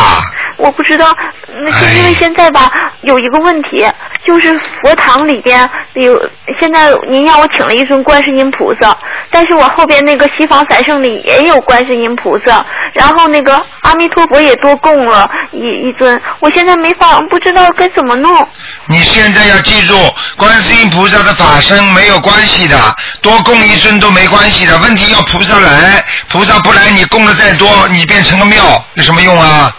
[0.60, 1.16] 我不知道，
[1.64, 3.86] 那哎是因为现在吧有一个问题，
[4.26, 6.22] 就是佛堂里边有
[6.60, 8.96] 现在您让我请了一尊观世音菩萨，
[9.32, 18.48] 但是我后边那个西方三圣里也有观世音菩萨，然后那个阿弥陀佛也多供了一一尊，我现在没法不知道该怎么弄。
[18.88, 19.96] 你现在要记住，
[20.36, 22.78] 观世音菩萨的法身没有关系的，
[23.22, 24.78] 多供一尊都没关系的。
[24.80, 29.72] 问题要菩萨来，菩萨不来，你供的再多，你变成个庙，有什么用啊？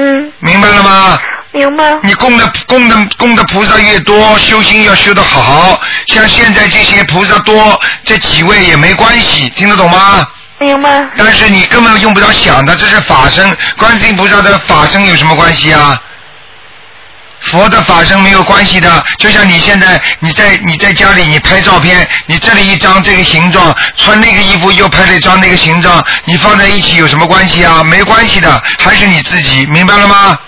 [0.00, 1.18] 嗯，明白了吗？
[1.50, 1.98] 明白。
[2.04, 5.80] 你供的供的供的菩萨越多，修心要修得好。
[6.06, 10.24] 像现在这些菩萨多，这几位也没关系，听得懂吗？
[10.60, 11.04] 明白。
[11.16, 16.00] 但是你根本用不着想的，这是法身，观世音菩萨的法身有什么关系啊？
[17.50, 27.82] 佛的法身没有关系的，就像你现在你在你在家里你拍照片，你这里一张这个形状，穿那个衣服又拍了一张那个形状，你放在一起有什么关系啊？
[27.82, 30.38] 没关系的，还是你自己，明白了吗？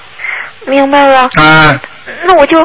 [0.66, 1.22] 明白了。
[1.34, 1.80] 啊、
[2.24, 2.58] 那我就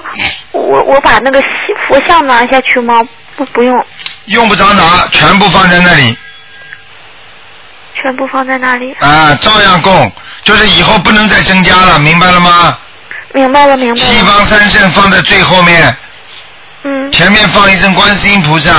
[0.52, 1.42] 我我把那个
[1.88, 3.02] 佛像拿下去吗？
[3.36, 3.86] 不不用，
[4.26, 6.18] 用不着拿，全部放在那里
[8.02, 8.94] 全部放在那里。
[9.00, 10.12] 啊，照样供，
[10.44, 12.78] 就是以后不能再增加了，明白了吗？
[13.36, 14.08] 明白了，明白了。
[14.08, 15.96] 西方三圣放在最后面，
[16.84, 18.72] 嗯前面放一尊观世音菩萨。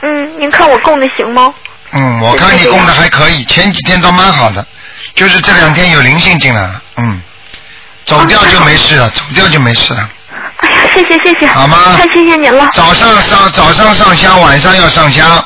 [0.00, 1.52] 嗯，您看我供的行吗？
[1.92, 4.66] 嗯，我看你供的还可以，前几天都蛮好的，
[5.14, 7.20] 就是这两天有灵性进来了，嗯，
[8.06, 10.08] 走掉就没事了，走掉就没事了。
[10.60, 12.70] 哎呀，谢谢谢谢，好吗太谢谢您了。
[12.72, 15.44] 早上上早上上香，晚上要上香，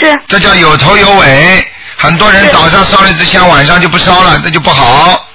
[0.00, 1.64] 是这叫有头有尾。
[1.96, 5.28] 很多人早上烧了一支香，晚上就不烧了，那就不好，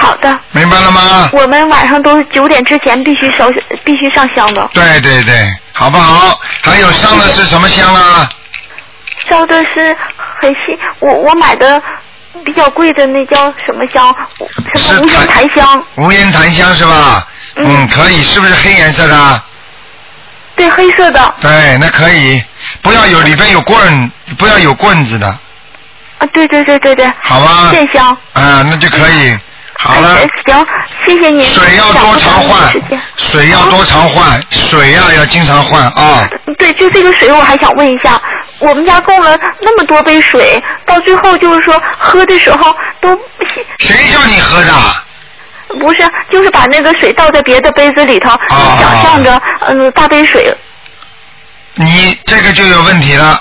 [0.00, 1.28] 好的，明白了吗？
[1.32, 3.50] 我们晚上都是九点之前必须烧，
[3.84, 4.68] 必须上香的。
[4.72, 6.40] 对对对，好不好？
[6.62, 8.28] 还有上的是什么香啊？
[9.28, 9.94] 烧的是
[10.40, 11.82] 很细，我我买的
[12.44, 14.14] 比较贵的那叫什么香？
[14.76, 15.84] 什么无烟檀香？
[15.96, 17.26] 无烟檀香是吧？
[17.56, 19.42] 嗯，可以，是不是黑颜色的？
[20.54, 21.34] 对，黑色的。
[21.40, 22.42] 对，那可以，
[22.82, 25.26] 不要有里边有棍，不要有棍子的，
[26.18, 27.12] 啊，对对对对对。
[27.22, 28.06] 好吧线香。
[28.32, 29.36] 啊，那就可以。
[29.80, 30.66] 好了，哎行，
[31.06, 31.44] 谢谢您。
[31.44, 32.72] 水要多常换，
[33.16, 36.28] 水要多常换，水呀、要经常换啊。
[36.58, 38.20] 对，就这个水，我还想问一下，
[38.58, 43.16] 我们家供了那么多杯水，到最后就是说喝的时候都
[43.78, 44.72] 谁叫你喝的？
[45.78, 45.98] 不是，
[46.32, 50.52] 就是把那个水倒在别的杯子里头，啊想象着嗯大杯水。
[51.74, 53.40] 你这个就有问题了。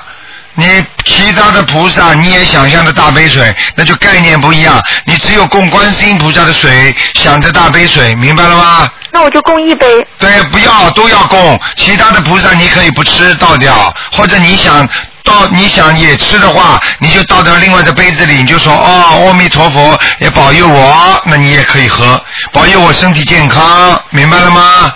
[0.59, 0.65] 你
[1.05, 4.81] 其他的菩萨你也想象着大杯水，那就概念不一样。
[5.05, 8.89] 你只有供观世音菩萨的水，想着大杯水，明白了吗？
[9.11, 9.85] 那我就供一杯。
[10.17, 14.87] 对，不要都要供，其他的菩萨你可以不吃倒掉，或者你想
[15.23, 22.19] 倒你想也吃的话，你就倒到另外的杯子里，你就说哦，阿弥陀佛也保佑我，那你也可以喝，
[22.51, 24.91] 保佑我身体健康，明白了吗？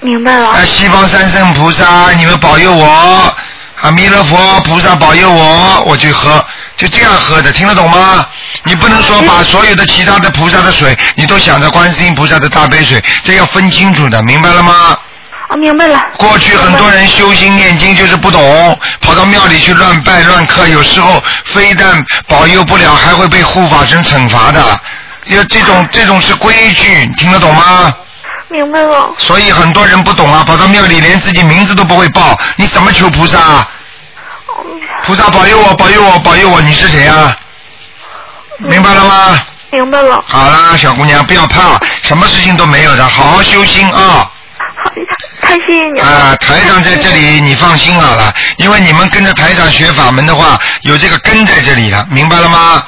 [0.00, 0.48] 明白了。
[0.50, 3.34] 啊，西方三圣菩萨，你们保佑我，
[3.80, 6.44] 啊，弥勒佛菩萨保佑我，我去喝，
[6.76, 8.26] 就这样喝的，听得懂吗？
[8.64, 14.98] 你不能说把所有的其他的菩萨的水，你都想着观世音菩萨的大杯水，这要分清楚的，明白了吗？
[15.48, 15.98] 啊，明白了。
[16.18, 24.60] 过去很多人修心念经就是不懂，跑到庙里去乱拜乱磕，有时候非但保佑不了，还会被护法神惩罚的。
[25.26, 27.94] 要这种这种是规矩，听得懂吗？
[28.48, 29.10] 明白了。
[29.18, 33.68] 所以很多人不懂啊，跑到庙里连自己名字都不会报，你怎么求菩萨啊？
[35.04, 37.36] 菩萨保佑我，保佑我，保佑我，你是谁啊？
[38.58, 39.40] 明白了吗？
[39.70, 40.24] 明白了。
[40.26, 44.30] 好啦，小姑娘，不要怕，什么事情都没有的，好好修心啊！
[44.58, 44.90] 好
[45.42, 46.04] 太谢谢你了。
[46.04, 52.82] 啊，台长在这里，你放心好了，因为你们跟着台长学法门的话，有这个根在这里的，明白了吗？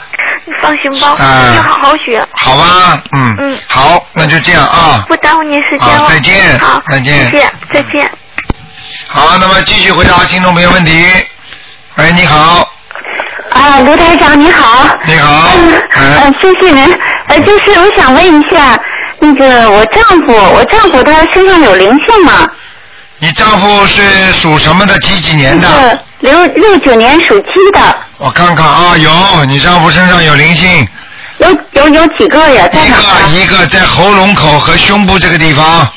[0.50, 2.26] 你放心吧，啊你好好学。
[2.32, 5.04] 好吧，嗯，嗯好，那就这样啊。
[5.06, 5.98] 不耽误您时间了。
[5.98, 8.10] 好再见好，再见谢谢，再见。
[9.06, 11.06] 好，那么继续回答听众朋友问题。
[11.96, 12.68] 喂，你好，
[13.50, 14.88] 啊，卢台长你好。
[15.04, 16.98] 你好，嗯，呃，谢谢您。
[17.28, 18.76] 呃，就是我想问一下，
[19.20, 22.44] 那个我丈夫，我丈夫他身上有灵性吗？
[23.20, 24.98] 你丈夫是属什么的？
[24.98, 25.96] 几几年的？
[26.20, 27.96] 六六九年属鸡的。
[28.20, 30.86] 我看看啊，有，你丈夫身上有灵性，
[31.38, 32.68] 有有有几个呀？
[32.68, 33.28] 在哪儿？
[33.30, 35.88] 一个在喉咙口和胸部这个地方。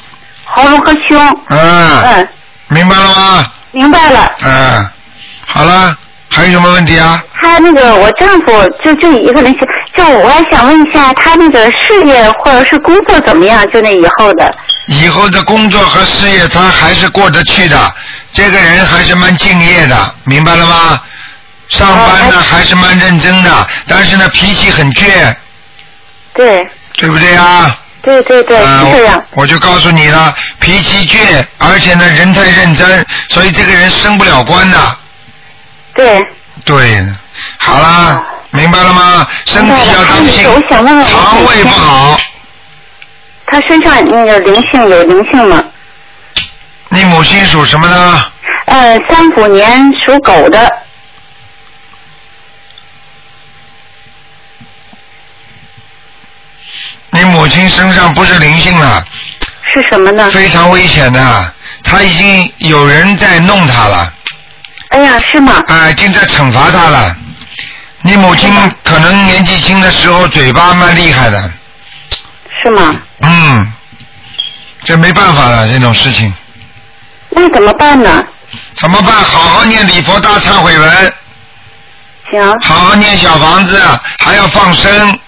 [0.45, 1.37] 喉咙和胸。
[1.49, 2.01] 嗯。
[2.01, 2.27] 嗯。
[2.69, 3.45] 明白了吗？
[3.71, 4.31] 明白了。
[4.41, 4.89] 嗯，
[5.45, 5.93] 好了，
[6.29, 7.21] 还有什么问题啊？
[7.41, 9.53] 他那个我丈夫就就一个人，
[9.93, 13.69] 就我还想问一下，他那个事业或者是工作怎么样？
[13.69, 14.55] 就那以后的。
[14.85, 17.77] 以后的工作和事业他还是过得去的，
[18.31, 21.01] 这个人还是蛮敬业的，明白了吗？
[21.69, 25.35] 上班呢还是蛮认真的，但是呢脾气很倔。
[26.33, 26.67] 对。
[26.95, 27.75] 对不对啊？
[28.03, 29.23] 对对对，是这样。
[29.31, 34.77] 我就告诉你了，脾气倔，而且呢人太认真，所以这个人升不了官的。
[35.95, 36.21] 对。
[36.65, 37.03] 对，
[37.57, 39.27] 好啦，明白了吗？
[39.45, 42.19] 身体要当心，我想问问肠胃不好。
[43.47, 45.63] 他身上那个灵性有灵性吗？
[46.89, 48.25] 你母亲属什么呢？
[48.65, 50.71] 呃，三五年属狗的。
[57.13, 59.05] 你母亲身上不是灵性了。
[59.71, 60.29] 是什么呢？
[60.31, 64.13] 非常危险的，她已经有人在弄她了。
[64.89, 65.63] 哎呀，是吗？
[65.67, 67.15] 啊，已经在惩罚她了。
[68.01, 68.51] 你母亲
[68.83, 71.51] 可能年纪轻的时候嘴巴蛮厉害的。
[72.63, 72.95] 是吗？
[73.21, 73.73] 嗯，
[74.83, 76.33] 这没办法了，这种事情。
[77.29, 78.23] 那怎么办呢？
[78.75, 79.11] 怎么办？
[79.11, 81.13] 好好念礼佛大忏悔文。
[82.31, 82.59] 行。
[82.61, 83.79] 好好念小房子，
[84.19, 85.19] 还要放生。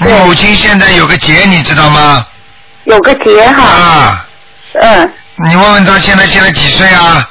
[0.00, 2.24] 你母亲现在有个结，你知道吗？
[2.84, 3.62] 有个结哈。
[3.62, 4.26] 啊。
[4.80, 5.12] 嗯。
[5.48, 7.28] 你问问他现在现在几岁啊？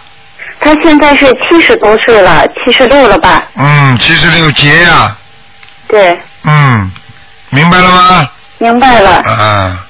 [0.60, 3.44] 他现在是七十多岁了，七十六了吧？
[3.56, 5.16] 嗯，七十六劫呀。
[5.88, 6.20] 对。
[6.44, 6.92] 嗯，
[7.50, 8.30] 明白了吗？
[8.58, 9.12] 明白了。
[9.22, 9.86] 啊。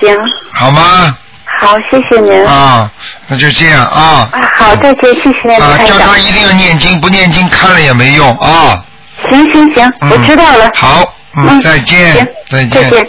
[0.00, 0.16] 行。
[0.52, 1.16] 好吗？
[1.60, 2.44] 好，谢谢您。
[2.46, 2.90] 啊，
[3.28, 4.28] 那就这样啊。
[4.32, 5.58] 啊，好，再见，谢谢您。
[5.58, 8.84] 啊，叫他一定要念经，不念经看了也没用啊。
[9.30, 10.70] 行行行，我知道了。
[10.74, 12.82] 好，嗯，再见，再见。
[12.82, 13.06] 再见。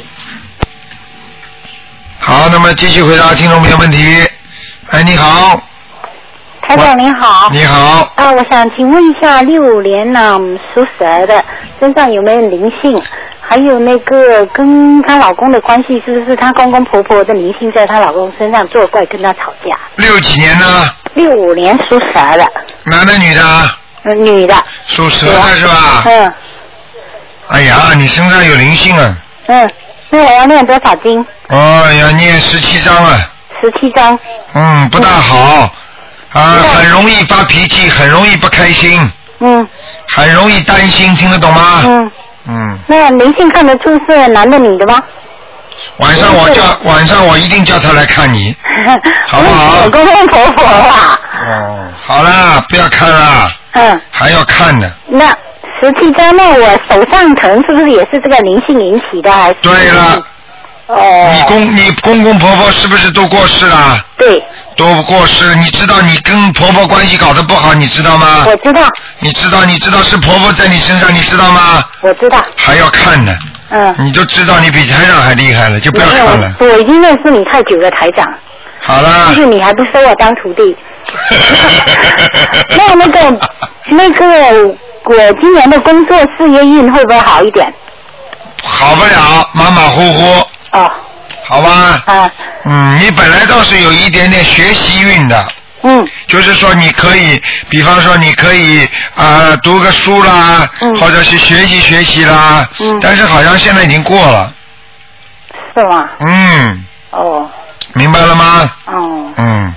[2.19, 4.27] 好，那么继续回答听众朋友问题。
[4.89, 5.61] 哎，你好。
[6.61, 7.49] 台长您好。
[7.51, 8.11] 你好。
[8.15, 10.37] 啊，我想请问一下，六五年呢
[10.73, 11.41] 属蛇的
[11.79, 13.01] 身上有没有灵性？
[13.39, 19.79] 还有那个跟她老公的关系，是不是她公公婆婆的灵性在她老公身上作怪，跟她吵架？
[19.95, 20.65] 六几年呢？
[21.13, 22.45] 六五年属蛇的。
[22.83, 23.41] 男的女的？
[24.03, 24.53] 嗯，女的。
[24.85, 26.03] 属蛇的是吧？
[26.03, 26.33] 嗯。
[27.49, 29.15] 哎呀，你身上有灵性啊！
[29.47, 29.69] 嗯，
[30.09, 31.25] 那我要念多少经？
[31.49, 33.17] 哦，要念十七章啊。
[33.61, 34.17] 十七章。
[34.53, 35.69] 嗯，不大好
[36.33, 36.41] 啊，
[36.75, 38.99] 很容易发脾气，很容易不开心。
[39.39, 39.67] 嗯。
[40.09, 41.81] 很容易担心，听得懂吗？
[41.85, 42.11] 嗯。
[42.49, 42.79] 嗯。
[42.87, 45.01] 那灵性看得出是男的女的吗？
[45.97, 48.55] 晚上我叫晚上我一定叫他来看你，
[49.27, 49.83] 好不好？
[49.85, 51.19] 我公公婆婆啦。
[51.45, 53.51] 哦，好啦，不要看啦。
[53.73, 54.01] 嗯。
[54.11, 54.91] 还要看的。
[55.07, 55.25] 那
[55.81, 59.31] 十七张，那我手上疼是不是也是这个灵性引起的？
[59.31, 59.55] 还是？
[59.61, 60.23] 对了。
[60.87, 61.31] 哦。
[61.33, 63.99] 你公你公公婆婆是不是都过世了？
[64.17, 64.43] 对。
[64.75, 68.45] 都过世，你知道你跟婆婆关系搞得不好，你知道吗？
[68.47, 68.81] 我知道。
[69.19, 71.83] 你知道，你知道是婆婆在你身上，你知道吗？
[72.01, 72.43] 我知道。
[72.55, 73.35] 还要看呢。
[73.69, 73.95] 嗯。
[73.99, 76.55] 你就知道，你比台长还厉害了，就不要看了。
[76.59, 78.27] 我已经认识你太久了，台长。
[78.81, 79.33] 好了。
[79.33, 80.75] 就是你还不收我当徒弟。
[82.77, 83.39] 那那个
[83.91, 84.75] 那个，
[85.09, 87.73] 我今年的工作事业运会不会好一点？
[88.63, 90.47] 好不了，马马虎虎。
[90.71, 90.91] 哦。
[91.45, 92.03] 好吧。
[92.05, 92.31] 啊。
[92.65, 95.47] 嗯，你本来倒是有一点点学习运的。
[95.83, 96.05] 嗯。
[96.27, 102.67] 就是说，你可以，比方说，你可以啊、读个书啦，或者是学习学习啦。
[102.79, 102.99] 嗯。
[102.99, 104.53] 但是好像现在已经过了。
[105.75, 106.09] 是吗？
[106.19, 107.49] 嗯，哦
[107.93, 108.69] 明白了吗？
[108.87, 109.73] 哦，嗯，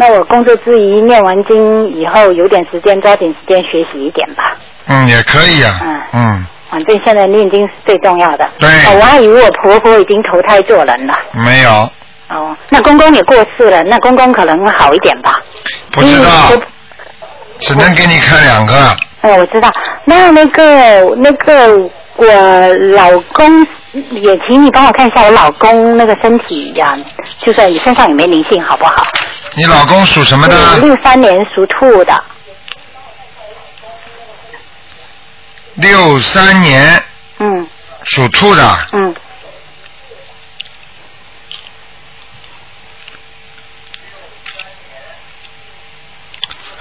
[0.00, 4.56] 那我工作之余念完经以后，有点时间抓紧时间学习一点吧。
[4.86, 5.78] 嗯，也可以啊。
[5.82, 6.00] 嗯。
[6.14, 8.48] 嗯，反正现在念经是最重要的。
[8.58, 11.12] 对哦我还以为我婆婆已经投胎做人了。
[11.32, 11.70] 没有，
[12.30, 15.38] 哦，那公公也过世了，那公公可能好一点吧？
[15.90, 16.62] 不知道嗯，
[17.58, 18.74] 只能给你看两个。
[19.20, 19.70] 哦，我知道。
[20.06, 21.76] 那那个那个，
[22.16, 22.26] 我
[22.96, 23.66] 老公
[24.12, 26.96] 也请你帮我看一下我老公那个身体呀、
[27.38, 29.06] 就是你身上有没有灵性，好不好？
[29.60, 30.78] 你老公属什么的？
[30.78, 32.24] 六三年属兔的。
[35.74, 37.04] 六三年
[37.40, 37.68] 嗯
[38.04, 39.14] 属兔的，嗯，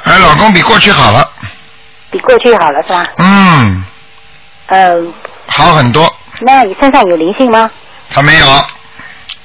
[0.04, 1.30] 哎，老公比过去好了，
[2.10, 3.06] 比过去好了是吧？
[3.18, 3.84] 嗯，
[4.68, 5.14] 嗯、
[5.48, 6.10] 好很多。
[6.40, 7.70] 那你身上有灵性吗？
[8.10, 8.46] 他没有，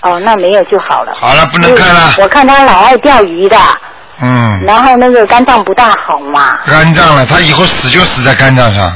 [0.04, 1.14] 哦，那没有就好了。
[1.18, 2.14] 好了，不能看了。
[2.18, 3.56] 我看他老爱钓鱼的，
[4.20, 6.58] 嗯，然后那个肝脏不大好嘛。
[6.66, 8.92] 肝脏了，他以后死就死在肝脏上。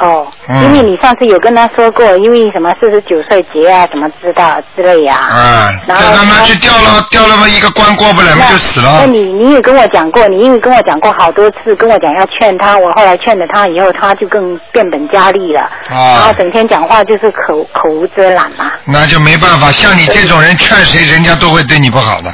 [0.00, 9.06] 哦，嗯因为你上次有跟他说过，因为什么四十九岁结啊，什么知道之类呀、啊，然后这他妈去掉了掉了嘛一个关过不来嘛就死了那。
[9.06, 18.70] 你你也跟我讲过，你因为跟我讲过好多次，跟我讲要劝他，我后来劝了他以后，他就更变本加厉了，然后啊，整天讲话就是口口无遮拦嘛。
[18.84, 22.32] 那就没办法，像你这种人劝谁，人家都会对你不好的。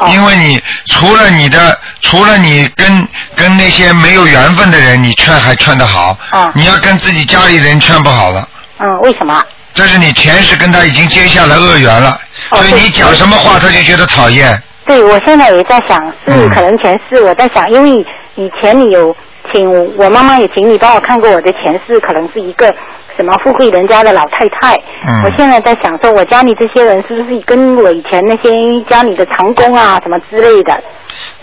[0.00, 6.50] 哦因为你除了你的，除了你跟跟那些没有缘分的人，你劝还劝得好，啊。
[6.54, 8.48] 你要跟自己家里人劝不好了，
[8.78, 9.42] 嗯，为什么？
[9.72, 12.18] 这是你前世跟他已经结下了恶缘了，
[12.50, 14.60] 哦所以你讲什么话他就觉得讨厌。
[14.86, 16.48] 对，我现在也在想，是嗯。
[16.50, 19.16] 可能前世我在想，因为以前你有
[19.52, 22.74] 请我妈妈也请你帮我看过我的前世，可能是一个
[23.20, 24.74] 什么富贵人家的老太太。
[25.06, 25.22] 嗯。
[25.24, 30.82] 我现在在想说，我家里这些人是不是跟我以前那些家里的长工啊什么之类的？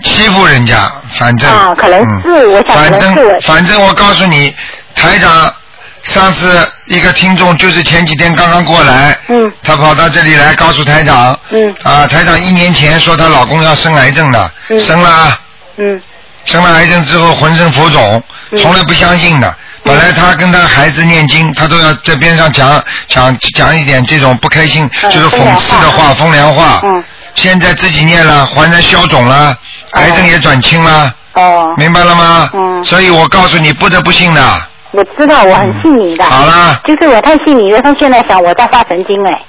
[0.01, 0.75] 欺负人家，
[1.19, 4.51] 反正啊可能是嗯我想可反正反正我告诉你，
[4.95, 5.53] 台长
[6.01, 9.51] 上次一个听众就是前几天刚刚过来，嗯。
[9.61, 11.75] 他跑到这里来告诉台长，嗯。
[11.83, 14.79] 啊，台长一年前说她老公要生癌症的，嗯。
[14.79, 15.39] 生了啊，
[15.77, 16.01] 嗯。
[16.45, 18.57] 生了癌症之后浑身浮肿，嗯。
[18.57, 19.53] 从来不相信的。
[19.83, 26.81] 本来他跟他孩子念经，他都要在边上讲讲讲一点这种不开心，嗯就是讽刺的话、风凉话。
[26.83, 27.03] 嗯
[27.35, 29.55] 现在自己念了，还然消肿了，
[29.91, 32.49] 癌症也转轻了，哦，明白了吗？
[32.53, 34.41] 嗯所以我告诉你，不得不信的。
[34.89, 36.25] 我知道我很信你的。
[36.25, 39.41] 好了就是我太信你了，他现在想我在发神经哎。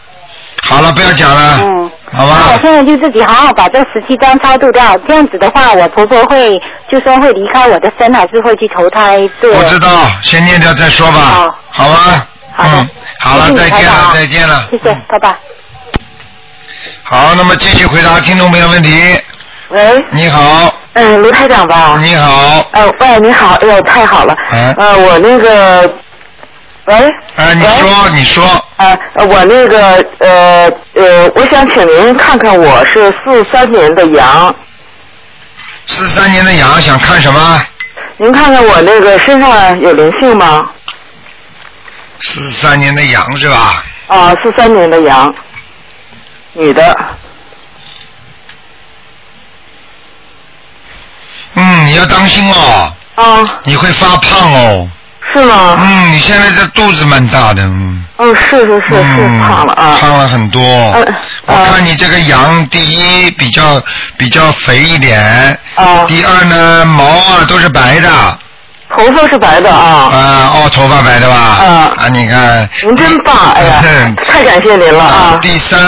[0.62, 1.90] 好了，不要讲了，嗯。
[2.10, 2.58] 好吧那我？
[2.62, 6.58] 现在就自己好好把这十七张超度掉，这样子的话，我婆婆会
[6.90, 9.52] 就说会离开我的身，还是会去投胎做？
[9.54, 9.88] 不知道，
[10.22, 11.18] 先念掉再说吧
[11.70, 12.26] 好，好吧？
[12.56, 12.88] 好的嗯，
[13.20, 14.68] 好了，再见了，再见了。
[14.70, 15.36] 谢谢，拜拜。
[17.02, 18.90] 好，那么继续回答听众朋友问题。
[19.68, 21.98] 喂，你好，嗯，卢台长吧？
[22.00, 24.34] 你好，呃，喂，你好，哎呦，太好了。
[24.50, 25.94] 哎呃，我那个，
[26.88, 26.94] 喂。
[27.36, 28.44] 哎，你说，你说，
[28.76, 29.78] 啊，呃我那个
[30.20, 34.54] 呃呃，我想请您看看，我是四三年的羊，
[35.86, 37.62] 四三年的羊想看什么？
[38.16, 40.70] 您看看我那个身上有灵性吗？
[42.20, 43.84] 四三年的羊是吧？
[44.06, 45.32] 啊，四三年的羊，
[46.54, 46.96] 女的。
[51.54, 54.88] 嗯，你要当心哦，啊，你会发胖哦。
[55.38, 55.78] 是吗？
[55.80, 58.04] 嗯，你现在这肚子蛮大的，嗯。
[58.20, 59.96] 嗯，是是是是嗯，胖了啊。
[60.00, 60.62] 胖了很多。
[60.94, 61.14] 嗯
[61.46, 63.80] 我看你这个羊，第一比较
[64.18, 65.18] 比较肥一点，
[65.76, 68.08] 啊，第二呢毛啊都是白的。
[68.96, 70.10] 头发是白的啊。
[70.12, 71.34] 啊，哦，头发白的吧？
[71.36, 72.68] 啊啊，你看。
[72.82, 73.82] 您真棒， 哎呀，
[74.26, 75.38] 太感谢您了啊！
[75.40, 75.78] 第三，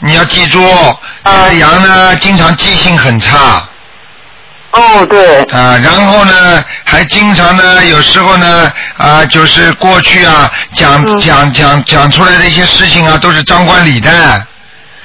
[0.00, 0.60] 你要记住，
[1.24, 3.62] 这个羊呢，经常记性很差。
[4.72, 5.40] 哦，对。
[5.52, 14.10] 啊，然后呢，还经常呢，有时候呢，啊，就是过去啊，讲嗯讲讲讲出来的一些事情啊，都是张冠李戴。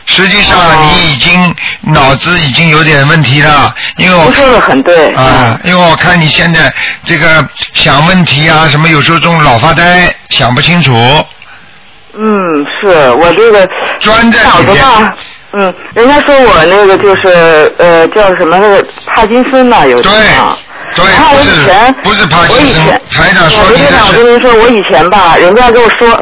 [0.10, 5.10] 实际上，哦你已经脑子已经有点问题了，因为我您说的很对。
[5.14, 10.94] 啊，因为我看你现在这个想问题啊，什么有时候中老发呆，想不清楚。
[12.18, 13.68] 嗯，是我这个
[14.00, 15.14] 钻在里面吧，
[15.54, 20.58] 嗯，人家说我那个就是呃叫什么那个帕金森呐、有点啊。
[20.96, 26.22] 对，然后我以前不是帕我金森以前，台长说你我跟您说，我以前吧，人家跟我说，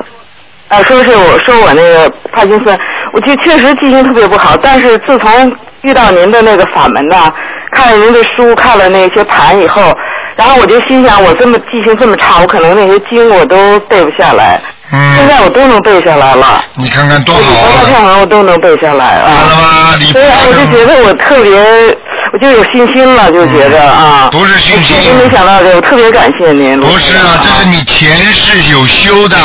[0.69, 2.77] 呃，说是我说我那个帕金森，
[3.13, 7.31] 我就确实记性特别不好，但是自从遇到您的那个法门呐、
[7.71, 9.95] 看了您的书，看了那些盘以后，
[10.35, 14.61] 然后我就心想，我这么记性这么差，我可能那些经我都背不下来。
[14.91, 15.15] 嗯。
[15.17, 16.63] 现在我都能背下来了。
[16.75, 17.91] 你看看多好我啊！
[17.91, 19.25] 看完我都能背下来啊。
[19.27, 19.95] 看了吗？
[19.99, 21.97] 你所以我就觉得我特别，
[22.33, 24.29] 我就有信心了，就觉得啊。
[24.31, 26.79] 不是信心我确实没想到这个，我特别感谢您。
[26.79, 29.37] 不是啊，这是你前世有修的。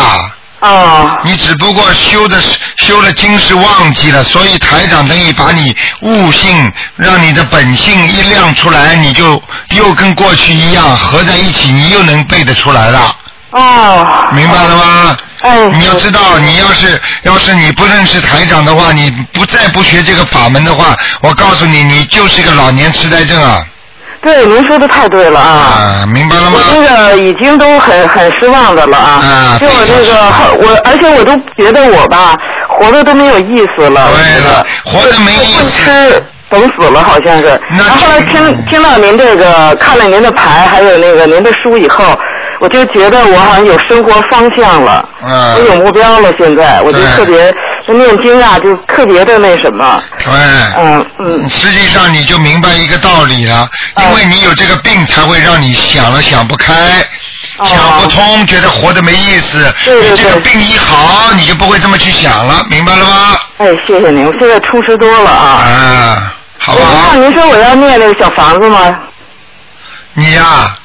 [0.60, 1.18] 哦。
[1.24, 2.36] 你只不过修的
[2.76, 13.16] 修了经是忘记了，所以台长等于把你悟性，让你的本性一亮出来，你就又跟过去一样合在一起，你又能背得出来了。
[13.50, 14.06] 哦。
[14.32, 15.16] 明白了吗？
[15.42, 15.66] 哎。
[15.68, 23.64] 你要知道，你要是要是你不认识台长的话，你不再不学这个法门的话，我告诉你，你就是个老年痴呆症啊！
[24.22, 26.02] 对，您说的太对了啊。
[26.02, 26.58] 啊，明白了吗？
[26.58, 29.22] 我这个已经都很很失望的了啊。
[29.24, 32.36] 啊就我这个后我，而且我都觉得我吧，
[32.68, 34.08] 活的都没有意思了。
[34.14, 35.70] 对了，活的没意思。
[35.70, 37.44] 吃等死了，好像是。
[37.70, 42.04] 然后后来听听到您这个，看了您的牌，还有那个您的书以后，
[42.60, 45.54] 我就觉得我好像有生活方向了，嗯。
[45.54, 46.30] 我有目标了。
[46.38, 47.52] 现在我就特别
[47.88, 50.02] 念经啊，就特别的那什么。
[50.18, 50.32] 对。
[50.76, 51.48] 嗯嗯。
[51.48, 56.74] 实际上你就明白一个道理了，因为你有这个病，才会让你想了想不开。
[57.64, 59.74] 想不通，觉得活着没意思。
[59.84, 63.38] 对这个病一好，你就不会这么去想了，明白了吗？
[63.58, 65.64] 哎，谢谢您，我现在充实多了啊。
[65.64, 67.16] 啊，好不我好？
[67.16, 68.98] 您说我要念那个小房子吗？
[70.14, 70.76] 你呀、啊。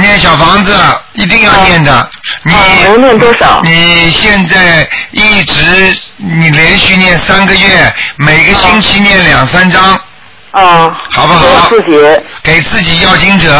[0.00, 0.74] 念小房子
[1.12, 2.08] 一定要念的。
[2.44, 2.54] 你
[2.84, 3.60] 能念多少？
[3.64, 10.00] 你现在一直你连续念三个月，每个星期念两三张。
[10.52, 10.96] 啊。
[11.10, 11.68] 好不好？
[11.68, 12.20] 给自己。
[12.42, 13.54] 给自己要经者。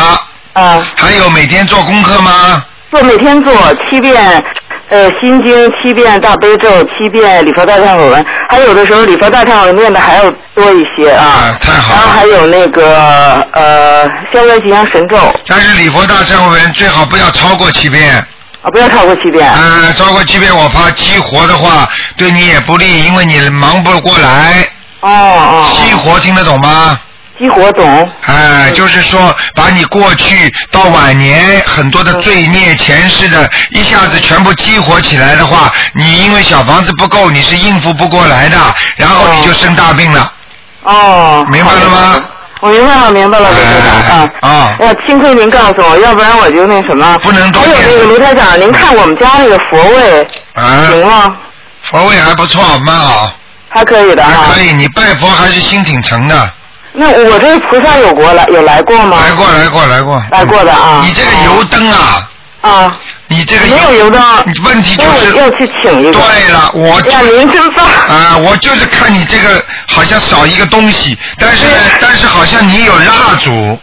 [0.53, 0.85] 啊。
[0.97, 2.65] 还有每天做功课吗？
[2.91, 3.53] 做每天做
[3.91, 4.45] 七遍，
[4.89, 11.59] 呃，心经七遍，大悲咒七遍，礼佛大忏悔文，还有的时候礼佛大忏悔文念的还要多一些啊。
[11.61, 15.17] 太好了然后还有那个呃消灾吉祥神咒。
[15.47, 18.15] 但是礼佛大忏悔文最好不要超过七遍。
[18.63, 19.49] 啊，不要超过七遍。
[19.51, 24.69] 呃，超过七遍我怕激活的话对你也不利，因为你忙不过来。
[25.01, 25.67] 哦哦。
[25.75, 27.01] 激活听得懂吗？
[27.39, 28.11] 激活懂。
[28.27, 38.57] 哎，就是说把你过去到晚年很多的罪孽前世的，一下子全部激活起来的话，你因为小房子不够，你是应付不过来的，
[38.97, 40.33] 然后你就生大病了。
[40.83, 41.47] 哦。
[41.51, 42.25] 明白了吗？
[42.61, 44.31] 我明白了，明白了，卢台长啊。
[44.41, 44.77] 啊。
[44.81, 47.19] 哎呀，幸亏您告诉我，要不然我就那什么。
[47.19, 50.87] 不能多还有那个卢台长，您看我们家那个佛位啊。
[50.91, 51.37] 行吗？
[51.83, 53.31] 佛位还不错，蛮好。
[53.69, 54.31] 还可以的啊。
[54.49, 56.51] 还可以，你拜佛还是心挺诚的。
[56.99, 59.19] 那我这个菩萨有过来有来过吗？
[59.21, 60.25] 来过，来过，来过。
[60.31, 61.03] 来过的啊。
[61.05, 62.29] 你这个油灯啊。
[62.63, 62.99] 啊。
[63.29, 64.23] 你这个没有油灯。
[64.65, 66.13] 问题就是要去请一个。
[66.13, 67.85] 对了，我就呀，您真棒。
[67.85, 73.79] 啊，我就是看你这个好像少一个东西，但是呢，但是好像你有蜡烛。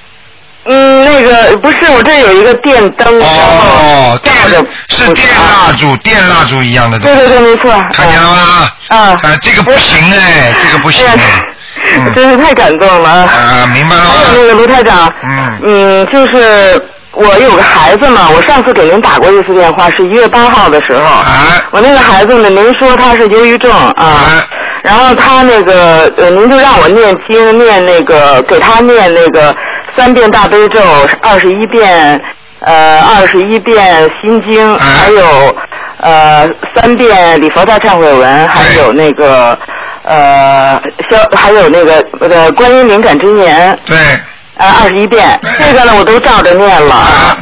[0.66, 7.16] 嗯，那个不是，我这有一个电灯，哦，大的是电蜡烛，电蜡烛一样的东西。
[7.16, 7.70] 对对对，没错。
[7.92, 8.72] 看见了吗？
[8.88, 8.98] 啊。
[8.98, 11.06] 啊，这个不行哎，这个不行。
[11.96, 13.10] 嗯真是太感动了。
[13.10, 14.02] 啊，明白了？
[14.02, 16.82] 还有那个卢台长，嗯嗯，就是
[17.12, 21.04] 我有个孩子嘛，我上次给您打过一次电话，是一月八号的时候。
[21.04, 21.62] 啊。
[21.72, 24.44] 我那个孩子呢，您说他是忧郁症啊。
[24.84, 29.56] 然后他那个呃，您就让我念经，念那个给他念那个
[29.96, 30.82] 三遍大悲咒，
[31.22, 32.22] 二十一遍
[32.60, 35.56] 呃二十一遍心经，还有
[36.02, 39.58] 呃三遍礼佛大忏悔文，还有那个
[40.04, 43.78] 呃消还有那个呃观音灵感真言。
[43.86, 43.98] 对。
[44.56, 46.94] 呃，二十一遍，这个呢我都照着念了。
[46.94, 47.38] 啊。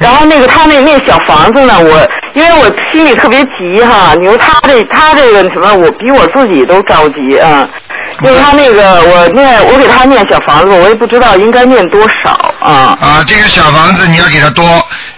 [0.00, 7.68] 然后那个他那那小房子呢，我因为我心里特别急哈，你说他这他这个什么，我比我自己都着急啊。
[8.24, 12.98] 因为他那个我念我给他念小房子，我也不知道应该念多少啊。
[13.00, 14.64] 啊，这个小房子你要给他多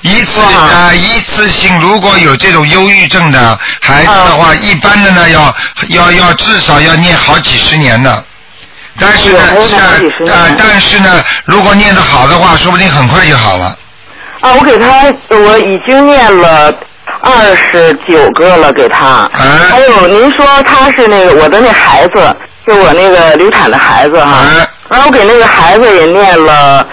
[0.02, 5.54] 一次啊，一次性如果有这种忧郁症的孩子的话，一般的呢要
[5.88, 8.24] 要要至少要念好几十年的。
[8.98, 9.40] 但是呢，
[10.18, 13.76] 是啊，但是呢，如果念得好的话，说不定很快就好了。
[14.40, 16.74] 啊，我给他我已经念了
[17.20, 19.30] 二十九个了，给他。
[19.32, 22.36] 还有您说他是那个我的那孩子，
[22.66, 24.44] 就我那个流产的孩子哈。
[24.88, 26.86] 然后我给那个孩子也念了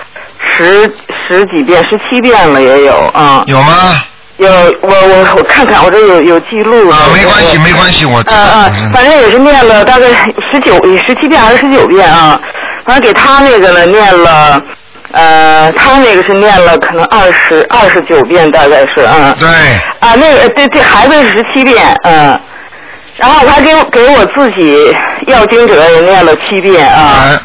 [0.58, 0.92] 十
[1.28, 3.44] 十几遍，十七遍了也有啊。
[3.46, 4.02] 有吗？
[4.38, 4.50] 有，
[4.82, 6.90] 我我我看看，我这有有记录。
[6.90, 8.38] 啊，没关系，没关系，我知道。
[8.38, 10.08] 啊啊，反正也是念了大概
[10.52, 10.74] 十九
[11.06, 12.40] 十七遍还是十九遍啊。
[12.86, 14.62] 反正给他那个呢念了。
[15.14, 19.34] 呃，他那个是念了可能二十二十九遍，大概是啊。
[19.40, 19.48] 对。
[20.02, 22.40] 啊，那个对对，孩子是十七遍，嗯。
[23.18, 24.96] 然后他给我给我自己
[25.26, 27.40] 要经者也念了七遍啊。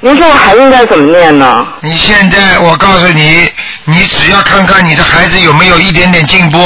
[0.00, 1.66] 您说我还应该怎么念呢？
[1.82, 3.50] 你现在我告诉你，
[3.84, 6.58] 你只要看看你的孩子有没有一点点进步，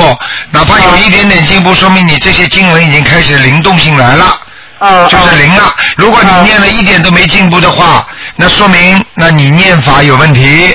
[0.52, 4.38] 哪怕有一点点进步，说明你这些经文已经开始灵动性来了。
[4.78, 5.08] 嗯。
[5.08, 5.74] 就是灵了。
[5.96, 10.72] 如果你念了一点都没进步的话，那说明那你念法有问题。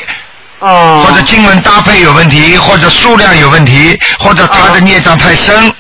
[0.60, 1.06] 哦。
[1.08, 5.74] 或者经文搭配有问题，或者数量有问题，或者他的孽障太深。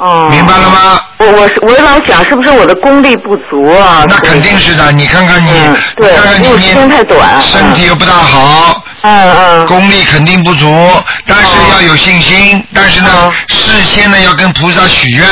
[0.00, 0.28] 哦。
[0.30, 1.00] 明白了吗？
[1.18, 4.04] 我我是我老想是不是我的功力不足啊？
[4.08, 5.52] 那肯定是的，你看看你，
[5.96, 7.40] 对，看看你因为时间太短。
[7.40, 10.90] 身体又不大好，嗯嗯，功力肯定不足，
[11.26, 15.26] 但是要有信心，但是呢，事先呢要跟菩萨许愿。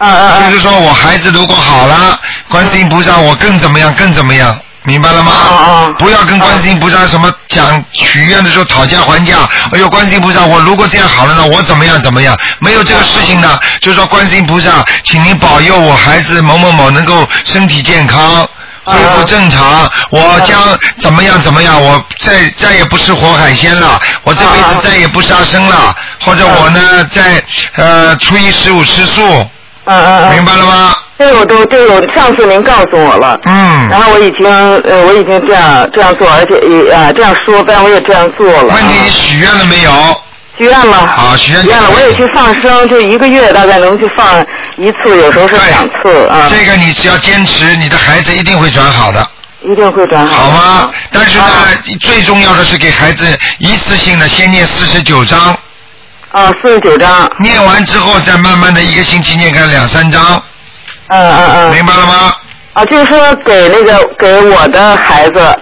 [0.00, 4.56] 嗯嗯就是说我孩子如果好了，观世音菩萨我更怎么样更怎么样，
[4.88, 5.32] 明白了吗？
[5.50, 9.36] 嗯不要跟观世音菩萨什么讲许愿的时候讨价还价。
[9.72, 12.34] 哎呦，观世音菩萨，我如果这样好了呢，我怎么样怎么样？
[12.58, 18.48] 没有这个事情呢，就是说观世音菩萨，请您保佑我孩子某某某能够身体健康。
[18.84, 20.58] 恢复正常，我将
[20.98, 21.78] 怎么样怎么样？
[21.82, 27.44] 我再再也不吃活海鲜了，我这辈子再也不杀生了，或者我呢，在
[27.76, 29.22] 呃初一十五吃素。
[29.84, 30.30] 嗯嗯嗯。
[30.32, 30.94] 明白了吗？
[31.18, 33.38] 这个我都这个我上次您告诉我了。
[33.44, 33.88] 嗯。
[33.90, 34.48] 然后我已经
[34.84, 38.74] 呃我已经这样这样做，而且也啊这样说，但我也这样做了。
[38.74, 39.90] 问题你许愿了没有？
[40.56, 41.06] 许愿了。
[41.06, 44.44] 好，许愿许愿了，我也去放生，就一个月大概能去放
[44.76, 46.48] 一次，有时候是两次啊。
[46.50, 49.24] 这个你只要坚持，你的孩子一定会转好的。
[49.62, 50.44] 一定会转好。
[50.44, 50.90] 好吗？
[51.12, 51.44] 但是呢，
[52.00, 53.24] 最重要的是给孩子
[53.58, 55.56] 一次性的先念四十九章。
[56.30, 57.28] 啊，四十九章。
[57.40, 60.42] 念完之后，再慢慢的一个星期念个两三章。
[61.08, 61.70] 嗯嗯嗯。
[61.74, 62.34] 明白了吗？
[62.74, 65.56] 啊，就是说给那个给我的孩子，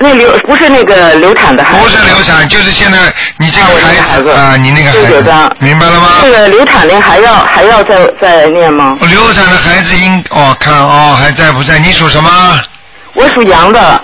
[0.00, 1.84] 那流不是那个流产的孩子。
[1.84, 2.98] 不是流产，就是现在
[3.36, 3.66] 你这个
[4.02, 6.08] 孩子啊，你那个孩子九章，明白了吗？
[6.22, 8.96] 这个流产的还要还要再再念吗？
[9.02, 11.78] 流产的孩子应哦看哦还在不在？
[11.78, 12.30] 你属什么？
[13.12, 14.00] 我属羊的。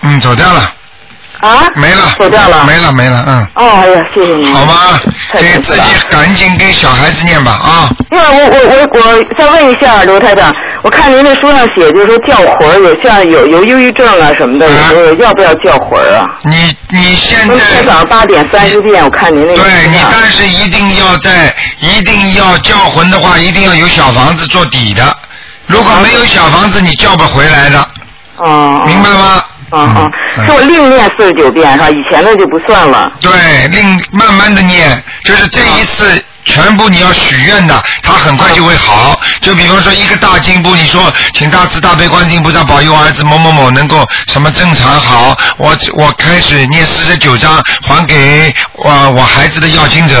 [0.00, 0.72] 嗯，走掉了。
[1.40, 1.66] 啊？
[1.74, 2.14] 没了。
[2.18, 2.64] 走掉了。
[2.64, 3.46] 没了没了，嗯。
[3.54, 4.54] 哦，哎呀，谢谢您。
[4.54, 4.98] 好吗？
[5.36, 7.90] 太给自己赶紧给小孩子念吧啊！
[8.10, 16.26] 另外，我我我我再问一下刘台长，我看您那书上写，就是说叫魂儿，有像有有忧郁症啊什么的，有要不要叫魂儿啊？
[16.44, 19.62] 你你现在今天早上八点三十遍，我看您那个。
[19.62, 25.02] 对你，但是一定要在，一定要叫魂的话，一定要有小房子做底的。
[25.66, 27.88] 如果没有小房子，你叫不回来的。
[28.36, 28.82] 哦。
[28.86, 29.44] 明白吗？
[29.72, 31.90] 嗯嗯，是我另念四十九遍是吧？
[31.90, 33.10] 以前的就不算了。
[33.20, 33.32] 对，
[33.68, 39.20] 另慢慢的念，就是这一次全部你要许愿的，它很快就会好。
[39.40, 50.14] 就比方说一个大进步，你说请大慈大悲观世音菩萨保佑儿子某某某能够什么正常好，我我开始念四十九章还给我我孩子的要经者。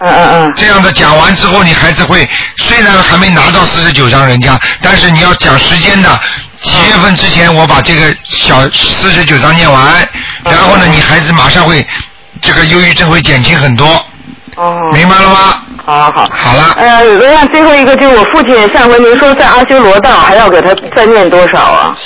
[0.00, 0.52] 嗯嗯嗯。
[0.54, 2.28] 这样的讲完之后，你孩子会
[2.58, 6.20] 虽然还没拿到四十九章人家，但是你要讲时间的。
[6.64, 10.08] 几月份之前我把这个小四十九章念完，
[10.44, 11.86] 然后呢，你孩子马上会
[12.40, 13.86] 这个忧郁症会减轻很多。
[14.56, 14.90] 哦。
[14.92, 15.62] 明白了吗？
[15.84, 16.28] 好好好。
[16.32, 16.74] 好了。
[16.78, 21.96] 呃，另外最后一个就是我父亲上回您说在阿修罗道还要给他再念多少啊？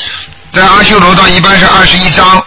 [0.52, 2.44] 在阿修罗道一般是二十一章。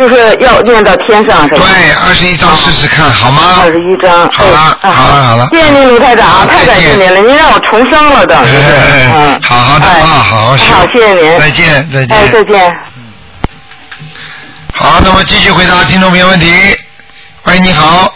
[0.00, 1.66] 就是要念到天上是吧？
[1.68, 3.60] 对，二十一章试试看好吗？
[3.60, 4.26] 二十一章。
[4.32, 5.46] 好了，好了，好了。
[5.52, 8.34] 谢谢您，卢台长，太感谢您了，您让我重生了的。
[8.34, 11.38] 嗯，好好的啊，好好好，谢谢您。
[11.38, 12.16] 再见，再见。
[12.16, 12.72] 哎，再见。
[14.72, 16.50] 好，那么继续回答听众朋友问题。
[17.44, 18.10] 喂，你好。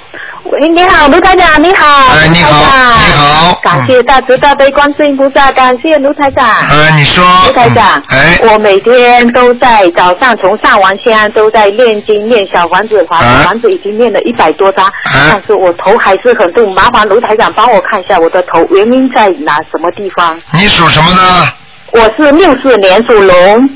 [0.60, 1.84] 喂，你好，卢台长，你好。
[2.14, 3.60] 哎，你好，你好。
[3.60, 6.46] 感谢大慈大悲观世音菩萨，感谢卢台长。
[6.46, 7.24] 哎，你说。
[7.46, 8.00] 卢台长。
[8.08, 8.38] 哎。
[8.42, 14.92] 我每天都在早上从上完香都在念经念小房子，小房子已经念了一百多张，
[15.28, 20.38] 但是我头还是很痛，麻烦卢台长帮我看一下我的头原因在哪什么地方？
[20.52, 21.48] 你属什么呢？
[21.90, 23.70] 我是六四年属龙。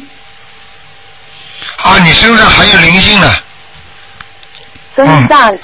[1.83, 3.27] 啊，你身上还有灵性呢。
[4.99, 5.57] 身上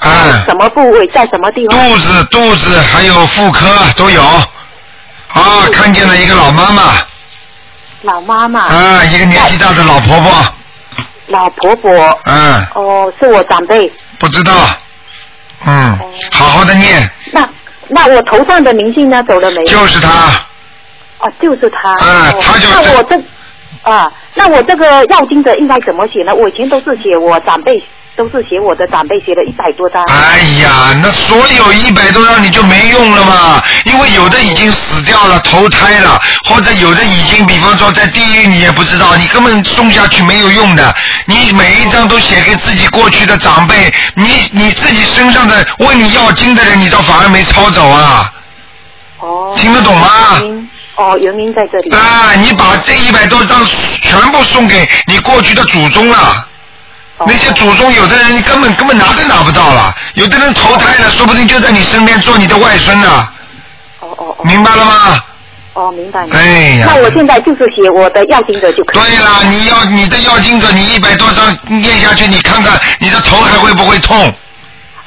[0.45, 1.77] 什么部位在什么地方？
[1.77, 3.67] 肚子、肚子还有妇科
[3.97, 4.21] 都有。
[4.21, 6.83] 啊，看见了一个老妈妈。
[8.03, 8.61] 老妈妈。
[8.61, 10.31] 啊，一个年纪大的老婆婆。
[11.27, 12.19] 老婆婆。
[12.23, 12.65] 嗯。
[12.75, 13.91] 哦，是我长辈。
[14.17, 14.53] 不知道。
[15.65, 15.99] 嗯。
[16.31, 17.11] 好好的念。
[17.33, 17.49] 那
[17.89, 19.21] 那我头上的灵性呢？
[19.27, 19.65] 走了没有？
[19.65, 20.09] 就是他。
[21.19, 21.89] 哦，就是他。
[21.89, 23.21] 啊，他就那我这
[23.81, 26.33] 啊，那我这个要经的应该怎么写呢？
[26.33, 27.83] 我以前都是写我长辈。
[28.15, 30.03] 都是写我的长辈写了一百多张。
[30.05, 40.95] 哎呀，那所有一百多张你就没用了嘛，因为有的已经死掉了，投胎了，或者有的已经，比方说在地狱你也不知道，你根本送下去没有用的。
[41.25, 48.31] 你每一张都写给自己过去的长辈，你你自己身上的问你要经的人，你倒反而没抄走啊。
[49.19, 49.53] 哦。
[49.57, 50.07] 听得懂吗？
[50.95, 51.93] 哦，原因在这里。
[51.93, 53.59] 啊，你把这一百多张
[54.01, 56.47] 全部送给你过去的祖宗了。
[57.19, 63.07] 那些祖宗有的人根本根本拿都拿不到了，有的人投胎了，说不定就在你身边做你的外孙呢。
[64.01, 64.43] 哦哦哦。
[64.43, 65.23] 明白了吗？
[65.73, 66.27] 哦，明白。
[66.31, 66.87] 哎呀。
[66.89, 69.01] 那我现在就是写我的要经者就可以。
[69.01, 74.33] 对了，你要你的要经者，你一百多张念下去，你看看你的头还会不会痛？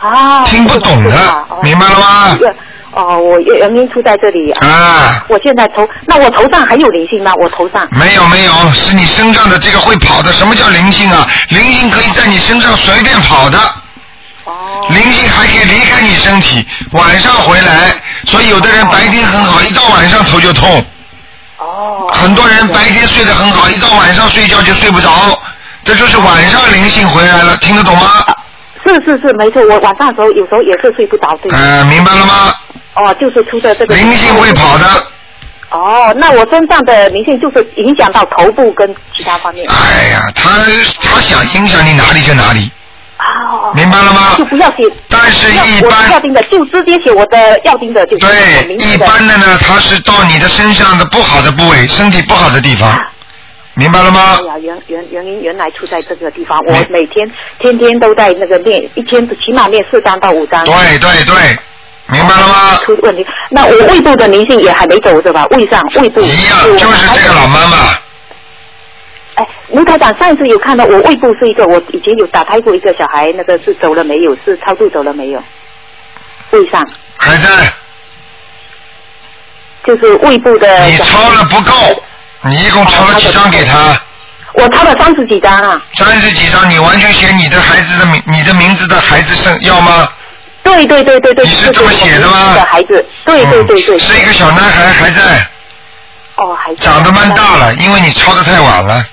[0.01, 0.45] 啊。
[0.45, 2.39] 听不懂的，明白了吗？
[2.99, 5.25] 哦，我原因出在这里啊！
[5.29, 7.33] 我现在头，那我头上还有灵性吗？
[7.41, 10.33] 我头上没有没有，是你身上的这个会跑的。
[10.33, 11.25] 什么叫灵性啊？
[11.51, 13.59] 灵性可以在你身上随便跑的。
[14.47, 14.85] 哦。
[14.91, 17.95] 灵性还可以离开你身体，晚上回来。
[18.27, 20.85] 所以有的人白天很好，一到晚上头就痛。
[21.59, 22.11] 哦。
[22.13, 25.09] 很多人白天睡得很好，一到晚上睡觉就睡不着，
[25.85, 28.25] 这就是晚上灵性回来了，听得懂吗？
[28.85, 31.53] 是是是，没错，我晚上的时候有时候也是睡不着，对。
[31.53, 32.53] 嗯，明白了吗？
[32.99, 33.95] 哦，就是出在这个。
[33.95, 34.85] 灵性会跑的。
[35.71, 39.67] 哦，那我身上的灵性就是影响到头部跟其他方面。
[39.69, 40.51] 哎呀，他
[41.03, 42.71] 他想影响你哪里就哪里。
[43.19, 43.71] 哦。
[43.75, 44.35] 明白了吗？
[44.37, 44.85] 就不要写。
[45.09, 46.11] 但是一般。
[46.11, 48.17] 要盯的就直接写我的要盯的就。
[48.19, 52.99] 对，一般的呢，它是到你的身上的不好的部位，身体不好的地方。
[53.75, 54.43] 明白了吗哎？
[54.43, 57.31] 呀，原原原因原来出在这个地方，我每天
[57.61, 60.65] 天天都在那个练，一天起码练四张到五张。
[60.65, 61.59] 对对对，
[62.11, 62.77] 明白了吗？
[62.85, 65.45] 出问题，那我胃部的灵性也还没走是吧？
[65.51, 67.77] 胃上胃部一样，就是这个老妈妈。
[69.35, 74.35] 哎，卢台长，上一次有看到我胃部是一个，我以前有打胎过一个小孩，那个是走了没有？
[74.45, 75.43] 是超度走了没有？
[76.51, 76.85] 胃上
[77.19, 77.73] 还在。
[79.87, 80.85] 就是胃部的。
[80.87, 81.73] 你抄了不够，
[82.43, 84.01] 你一共抄了几张给他？
[84.55, 85.81] 我抄了三十几张啊。
[85.95, 90.09] 三十几张，你完全写你的孩子的名，你的名字的孩子生要吗？
[90.63, 91.45] 对对对对对。
[91.45, 92.55] 你是这么写的吗？
[92.55, 93.99] 的孩子，对对对对。
[93.99, 95.47] 是一个小男孩，还在。
[96.37, 96.85] 哦，还在。
[96.85, 99.05] 长得蛮大了，因为你抄的太晚了，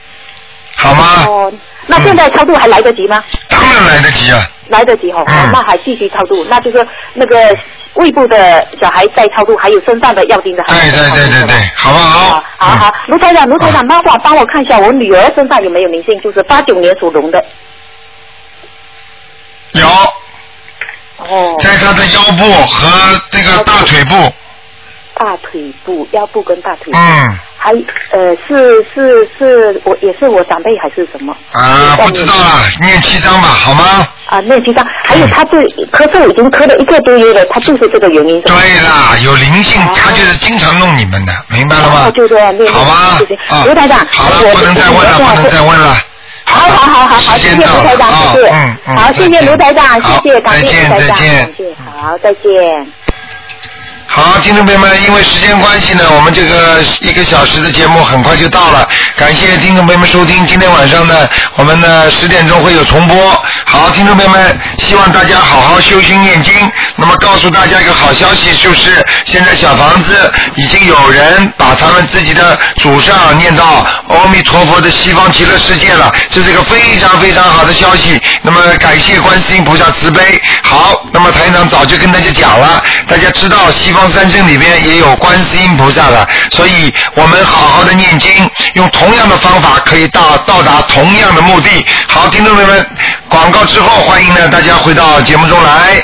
[0.76, 1.26] 好吗？
[1.28, 1.54] 哦，
[1.88, 3.24] 那现在超度还来得及吗？
[3.50, 4.50] 当然来得及啊。
[4.70, 7.38] 来得及哦，嗯那还继续超度，那就是那个
[7.94, 10.92] 胃部的小孩在超度，还有身上的药精的孩子。
[10.92, 12.44] 对对对对对，好不好？
[12.58, 17.46] 好好，卢台长，卢台长，麻烦帮我看一下我女儿身上有没有灵性，就是八九年属龙的。
[19.74, 19.88] 有。
[21.30, 21.56] 哦。
[21.60, 24.34] 在他的腰部和这个大腿部。
[25.18, 26.98] 大腿部、腰部跟大腿部。
[26.98, 27.40] 嗯。
[27.58, 27.72] 还
[28.12, 31.36] 呃是是是我也是我长辈还是什么？
[31.52, 34.08] 啊，不知道了，念七章吧，好吗？
[34.28, 38.40] 啊，念七张，还有他对咳嗽已经咳了一个多月了，他就是这个原因。
[38.44, 42.04] 对啦，有灵性，他就是经常弄你们的，明白了吗？
[42.06, 43.18] 哦，就这样，好吧，
[43.50, 45.96] 啊，卢台长，好了，不能再问了，不能再问了。
[46.56, 48.52] 好好好好好，谢谢卢台长，谢谢，
[48.96, 51.18] 好，谢谢卢台长，谢谢，感谢卢台长，
[51.86, 52.88] 好，再见。
[54.18, 58.88] 好，听众朋友们，因为时间关系呢，我们这个一个小时的节目很快就到了。
[59.18, 63.44] 感谢听众朋友们收听，今天晚上呢，我们呢十点钟会有重播。
[63.66, 66.54] 好，听众朋友们，希望大家好好修心念经。
[66.96, 78.18] 那么告诉大家一个好消息，就是现在小房子已经有人把他们自己的祖上念到阿弥陀佛的西方极乐世界了，这是一个非常非常好的消息。
[78.42, 80.42] 那么感谢观世音菩萨慈悲。
[80.64, 88.30] 好，那么台长早就跟大家讲了，大家知道西方三经里边也有观世音菩萨的，所以我们好好的念经，
[88.74, 91.86] 用同样的方法可以到到达同样的目的。
[92.08, 92.90] 好，听众朋友们，
[93.30, 95.94] 广告之后欢迎呢大家回到节目中来。